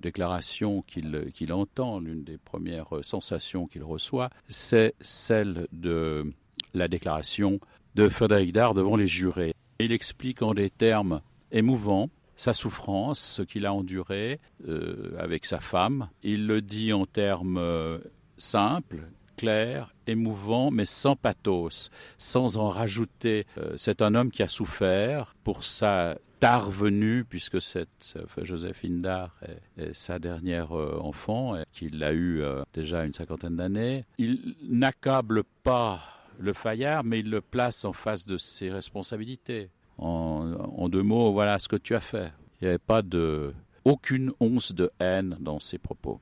déclarations 0.00 0.82
qu'il 0.82 1.52
entend, 1.52 1.98
l'une 2.00 2.22
des 2.22 2.36
premières 2.36 2.98
sensations 3.00 3.66
qu'il 3.66 3.82
reçoit, 3.82 4.28
c'est 4.46 4.94
celle 5.00 5.66
de 5.72 6.32
la 6.74 6.86
déclaration 6.86 7.58
de 7.94 8.08
Frédéric 8.08 8.52
Dard 8.52 8.74
devant 8.74 8.94
les 8.94 9.06
jurés. 9.06 9.54
Il 9.80 9.92
explique 9.92 10.42
en 10.42 10.54
des 10.54 10.70
termes 10.70 11.20
émouvants 11.52 12.10
sa 12.40 12.54
souffrance, 12.54 13.20
ce 13.20 13.42
qu'il 13.42 13.66
a 13.66 13.74
enduré 13.74 14.40
euh, 14.66 15.14
avec 15.18 15.44
sa 15.44 15.60
femme. 15.60 16.08
Il 16.22 16.46
le 16.46 16.62
dit 16.62 16.90
en 16.94 17.04
termes 17.04 17.58
euh, 17.58 17.98
simples, 18.38 19.08
clairs, 19.36 19.94
émouvants, 20.06 20.70
mais 20.70 20.86
sans 20.86 21.16
pathos, 21.16 21.90
sans 22.16 22.56
en 22.56 22.70
rajouter. 22.70 23.46
Euh, 23.58 23.74
c'est 23.76 24.00
un 24.00 24.14
homme 24.14 24.30
qui 24.30 24.42
a 24.42 24.48
souffert 24.48 25.34
pour 25.44 25.64
sa 25.64 26.16
tard 26.40 26.70
venue, 26.70 27.26
puisque 27.28 27.60
cette 27.60 28.16
Joséphine 28.40 29.00
Dard 29.00 29.38
est, 29.76 29.92
sa 29.92 30.18
dernière 30.18 30.72
enfant, 30.72 31.56
qu'il 31.70 32.02
a 32.02 32.14
eu 32.14 32.42
déjà 32.72 33.04
une 33.04 33.12
cinquantaine 33.12 33.56
d'années. 33.56 34.06
Il 34.16 34.54
n'accable 34.62 35.44
pas 35.62 36.19
le 36.40 36.52
Fayard, 36.52 37.04
mais 37.04 37.20
il 37.20 37.30
le 37.30 37.40
place 37.40 37.84
en 37.84 37.92
face 37.92 38.26
de 38.26 38.38
ses 38.38 38.70
responsabilités. 38.70 39.70
En, 39.98 40.88
deux 40.88 41.02
mots, 41.02 41.30
voilà 41.32 41.58
ce 41.58 41.68
que 41.68 41.76
tu 41.76 41.94
as 41.94 42.00
fait. 42.00 42.32
Il 42.60 42.64
n'y 42.64 42.68
avait 42.68 42.78
pas 42.78 43.02
de 43.02 43.52
aucune 43.84 44.32
once 44.40 44.72
de 44.72 44.90
haine 44.98 45.36
dans 45.40 45.60
ses 45.60 45.78
propos. 45.78 46.20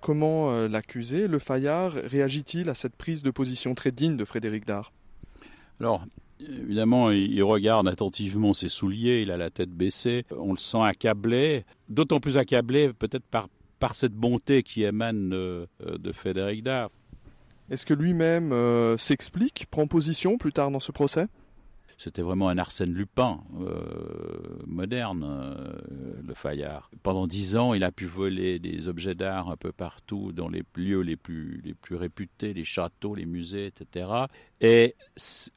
Comment 0.00 0.50
euh, 0.50 0.68
l'accusé, 0.68 1.28
le 1.28 1.38
Fayard, 1.38 1.92
réagit-il 1.92 2.68
à 2.68 2.74
cette 2.74 2.96
prise 2.96 3.22
de 3.22 3.30
position 3.30 3.74
très 3.74 3.92
digne 3.92 4.16
de 4.16 4.24
Frédéric 4.24 4.66
Dard? 4.66 4.92
Alors, 5.78 6.04
Évidemment, 6.40 7.10
il 7.10 7.42
regarde 7.42 7.86
attentivement 7.86 8.54
ses 8.54 8.68
souliers, 8.68 9.20
il 9.20 9.30
a 9.30 9.36
la 9.36 9.50
tête 9.50 9.68
baissée, 9.68 10.24
on 10.30 10.52
le 10.52 10.58
sent 10.58 10.80
accablé, 10.80 11.66
d'autant 11.90 12.18
plus 12.18 12.38
accablé 12.38 12.94
peut-être 12.94 13.26
par, 13.26 13.48
par 13.78 13.94
cette 13.94 14.14
bonté 14.14 14.62
qui 14.62 14.84
émane 14.84 15.28
de, 15.28 15.68
de 15.80 16.12
Frédéric 16.12 16.62
Dard. 16.62 16.90
Est-ce 17.70 17.86
que 17.86 17.94
lui-même 17.94 18.52
euh, 18.52 18.96
s'explique, 18.96 19.66
prend 19.70 19.86
position 19.86 20.38
plus 20.38 20.52
tard 20.52 20.72
dans 20.72 20.80
ce 20.80 20.90
procès? 20.90 21.26
C'était 21.98 22.22
vraiment 22.22 22.48
un 22.48 22.56
Arsène 22.56 22.94
Lupin 22.94 23.40
euh, 23.60 23.84
moderne, 24.66 25.22
euh, 25.22 25.74
le 26.26 26.34
Fayard. 26.34 26.90
Pendant 27.02 27.26
dix 27.26 27.56
ans, 27.56 27.74
il 27.74 27.84
a 27.84 27.92
pu 27.92 28.06
voler 28.06 28.58
des 28.58 28.88
objets 28.88 29.14
d'art 29.14 29.50
un 29.50 29.56
peu 29.58 29.70
partout, 29.70 30.32
dans 30.32 30.48
les 30.48 30.62
lieux 30.76 31.02
les 31.02 31.16
plus, 31.16 31.60
les 31.62 31.74
plus 31.74 31.96
réputés, 31.96 32.54
les 32.54 32.64
châteaux, 32.64 33.14
les 33.14 33.26
musées, 33.26 33.66
etc. 33.66 34.08
Et 34.62 34.96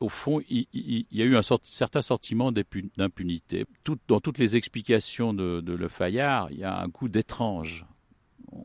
au 0.01 0.09
fond, 0.09 0.41
il, 0.49 0.67
y 0.73 1.21
a 1.21 1.25
eu 1.25 1.37
un 1.37 1.41
certain 1.41 2.01
sentiment 2.01 2.51
d'impunité. 2.51 3.65
dans 4.09 4.19
toutes 4.19 4.37
les 4.37 4.57
explications 4.57 5.33
de, 5.33 5.61
de 5.61 5.73
Le 5.73 5.87
Fayard, 5.87 6.51
il 6.51 6.59
y 6.59 6.65
a 6.65 6.77
un 6.77 6.89
goût 6.89 7.07
d'étrange 7.07 7.85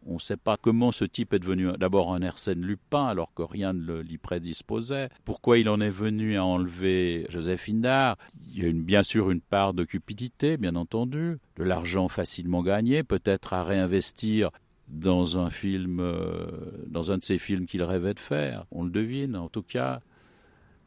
on 0.07 0.15
ne 0.15 0.19
sait 0.19 0.37
pas 0.37 0.57
comment 0.57 0.93
ce 0.93 1.05
type 1.05 1.33
est 1.33 1.39
devenu 1.39 1.69
d'abord 1.79 2.13
un 2.13 2.23
Arsène 2.23 2.61
Lupin 2.61 3.07
alors 3.07 3.33
que 3.35 3.43
rien 3.43 3.73
ne 3.73 4.01
l'y 4.01 4.19
prédisposait. 4.19 5.09
Pourquoi 5.25 5.59
il 5.59 5.69
en 5.69 5.81
est 5.81 5.91
venu 5.91 6.37
à 6.37 6.45
enlever 6.45 7.27
Joséphine 7.29 7.81
d'Art 7.81 8.17
Il 8.55 8.65
y 8.65 8.69
a 8.69 8.73
bien 8.73 9.03
sûr 9.03 9.31
une 9.31 9.41
part 9.41 9.75
de 9.75 9.85
cupidité, 9.85 10.57
bien 10.57 10.77
entendu, 10.77 11.39
de 11.57 11.65
l'argent 11.65 12.09
facilement 12.09 12.63
gagné, 12.63 13.03
peut-être 13.03 13.53
à 13.53 13.65
réinvestir 13.65 14.51
dans 14.89 15.39
un 15.39 15.51
film, 15.51 16.01
euh, 16.01 16.47
dans 16.87 17.13
un 17.13 17.19
de 17.19 17.25
ces 17.25 17.39
films 17.39 17.67
qu'il 17.67 17.83
rêvait 17.83 18.15
de 18.15 18.19
faire. 18.21 18.65
On 18.71 18.85
le 18.85 18.91
devine, 18.91 19.37
en 19.37 19.49
tout 19.49 19.63
cas. 19.63 20.01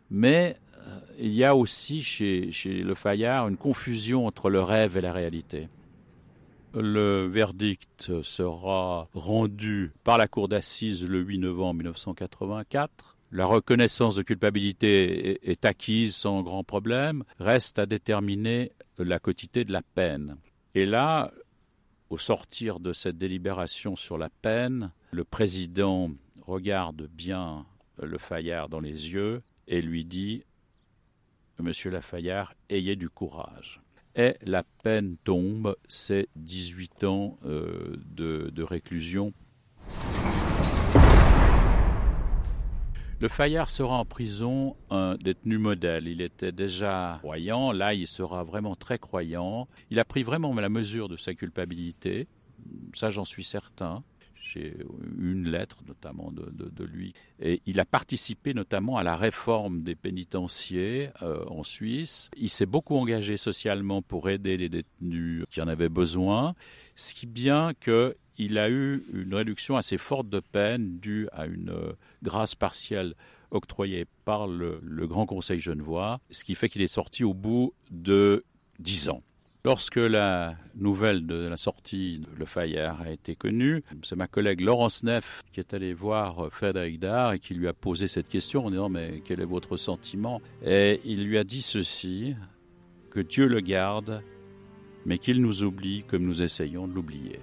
Mais 0.09 0.57
euh, 0.77 0.99
il 1.19 1.33
y 1.33 1.45
a 1.45 1.55
aussi 1.55 2.01
chez, 2.01 2.51
chez 2.51 2.81
Le 2.81 2.95
Fayard 2.95 3.47
une 3.47 3.57
confusion 3.57 4.25
entre 4.25 4.49
le 4.49 4.61
rêve 4.61 4.97
et 4.97 5.01
la 5.01 5.13
réalité. 5.13 5.67
Le 6.73 7.27
verdict 7.27 8.23
sera 8.23 9.09
rendu 9.13 9.91
par 10.05 10.17
la 10.17 10.29
Cour 10.29 10.47
d'assises 10.47 11.05
le 11.05 11.19
8 11.19 11.39
novembre 11.39 11.75
1984. 11.75 13.17
La 13.33 13.45
reconnaissance 13.45 14.15
de 14.15 14.23
culpabilité 14.23 15.49
est 15.49 15.65
acquise 15.65 16.15
sans 16.15 16.41
grand 16.43 16.63
problème. 16.63 17.23
Reste 17.39 17.77
à 17.77 17.85
déterminer 17.85 18.71
la 18.97 19.19
quotité 19.19 19.65
de 19.65 19.73
la 19.73 19.81
peine. 19.81 20.37
Et 20.73 20.85
là, 20.85 21.31
au 22.09 22.17
sortir 22.17 22.79
de 22.79 22.93
cette 22.93 23.17
délibération 23.17 23.97
sur 23.97 24.17
la 24.17 24.29
peine, 24.29 24.91
le 25.11 25.25
président 25.25 26.11
regarde 26.41 27.07
bien 27.11 27.65
le 28.01 28.17
Fayard 28.17 28.69
dans 28.69 28.79
les 28.79 29.11
yeux 29.11 29.41
et 29.67 29.81
lui 29.81 30.05
dit 30.05 30.43
Monsieur 31.59 31.91
Lafayard, 31.91 32.53
ayez 32.69 32.95
du 32.95 33.09
courage 33.09 33.81
et 34.15 34.35
la 34.41 34.63
peine 34.83 35.17
tombe, 35.23 35.75
c'est 35.87 36.27
18 36.35 37.03
ans 37.05 37.37
euh, 37.45 37.95
de, 38.05 38.63
réclusion. 38.63 39.33
Le 43.19 43.27
Fayard 43.27 43.69
sera 43.69 43.97
en 43.97 44.05
prison 44.05 44.75
un 44.89 45.15
détenu 45.15 45.57
modèle. 45.59 46.07
Il 46.07 46.21
était 46.21 46.51
déjà 46.51 47.17
croyant, 47.19 47.71
là 47.71 47.93
il 47.93 48.07
sera 48.07 48.43
vraiment 48.43 48.75
très 48.75 48.97
croyant. 48.97 49.67
Il 49.91 49.99
a 49.99 50.05
pris 50.05 50.23
vraiment 50.23 50.53
la 50.55 50.69
mesure 50.69 51.07
de 51.07 51.17
sa 51.17 51.33
culpabilité, 51.33 52.27
ça 52.93 53.11
j'en 53.11 53.25
suis 53.25 53.43
certain. 53.43 54.03
J'ai 54.41 54.75
une 55.19 55.49
lettre 55.49 55.83
notamment 55.87 56.31
de, 56.31 56.83
lui. 56.83 57.13
Et 57.39 57.61
il 57.67 57.79
a 57.79 57.85
participé 57.85 58.53
notamment 58.53 58.97
à 58.97 59.03
la 59.03 59.15
réforme 59.15 59.83
des 59.83 59.95
pénitenciers 59.95 61.09
euh, 61.21 61.45
en 61.45 61.63
Suisse. 61.63 62.29
Il 62.35 62.49
s'est 62.49 62.65
beaucoup 62.65 62.95
engagé 62.97 63.37
socialement 63.37 64.01
pour 64.01 64.29
aider 64.29 64.57
les 64.57 64.67
détenus 64.67 65.45
qui 65.51 65.61
en 65.61 65.67
avaient 65.67 65.89
besoin, 65.89 66.55
ce 66.95 67.13
qui 67.13 67.27
bien 67.27 67.73
qu'il 67.79 68.57
a 68.57 68.69
eu 68.69 69.03
une 69.13 69.35
réduction 69.35 69.77
assez 69.77 69.99
forte 69.99 70.27
de 70.27 70.39
peine 70.39 70.97
due 70.99 71.27
à 71.31 71.45
une 71.45 71.69
euh, 71.69 71.93
grâce 72.23 72.55
partielle 72.55 73.13
octroyée 73.51 74.05
par 74.25 74.47
le, 74.47 74.79
le 74.81 75.07
Grand 75.07 75.27
Conseil 75.27 75.59
genevois, 75.59 76.19
ce 76.31 76.43
qui 76.43 76.55
fait 76.55 76.67
qu'il 76.67 76.81
est 76.81 76.87
sorti 76.87 77.23
au 77.23 77.33
bout 77.33 77.73
de 77.91 78.43
dix 78.79 79.09
ans. 79.09 79.19
Lorsque 79.63 79.97
la 79.97 80.55
nouvelle 80.73 81.27
de 81.27 81.35
la 81.35 81.55
sortie 81.55 82.17
de 82.17 82.27
Le 82.35 82.45
Fayard 82.45 83.01
a 83.01 83.11
été 83.11 83.35
connue, 83.35 83.83
c'est 84.01 84.15
ma 84.15 84.25
collègue 84.25 84.61
Laurence 84.61 85.03
Neff 85.03 85.43
qui 85.51 85.59
est 85.59 85.75
allée 85.75 85.93
voir 85.93 86.47
Frédéric 86.51 86.99
Dard 86.99 87.33
et 87.33 87.39
qui 87.39 87.53
lui 87.53 87.67
a 87.67 87.73
posé 87.73 88.07
cette 88.07 88.27
question 88.27 88.65
en 88.65 88.71
disant 88.71 88.89
Mais 88.89 89.21
quel 89.23 89.39
est 89.39 89.45
votre 89.45 89.77
sentiment? 89.77 90.41
Et 90.65 90.99
il 91.05 91.25
lui 91.25 91.37
a 91.37 91.43
dit 91.43 91.61
ceci 91.61 92.35
que 93.11 93.19
Dieu 93.19 93.45
le 93.45 93.59
garde, 93.59 94.23
mais 95.05 95.19
qu'il 95.19 95.39
nous 95.41 95.63
oublie 95.63 96.05
comme 96.07 96.23
nous 96.23 96.41
essayons 96.41 96.87
de 96.87 96.93
l'oublier. 96.93 97.39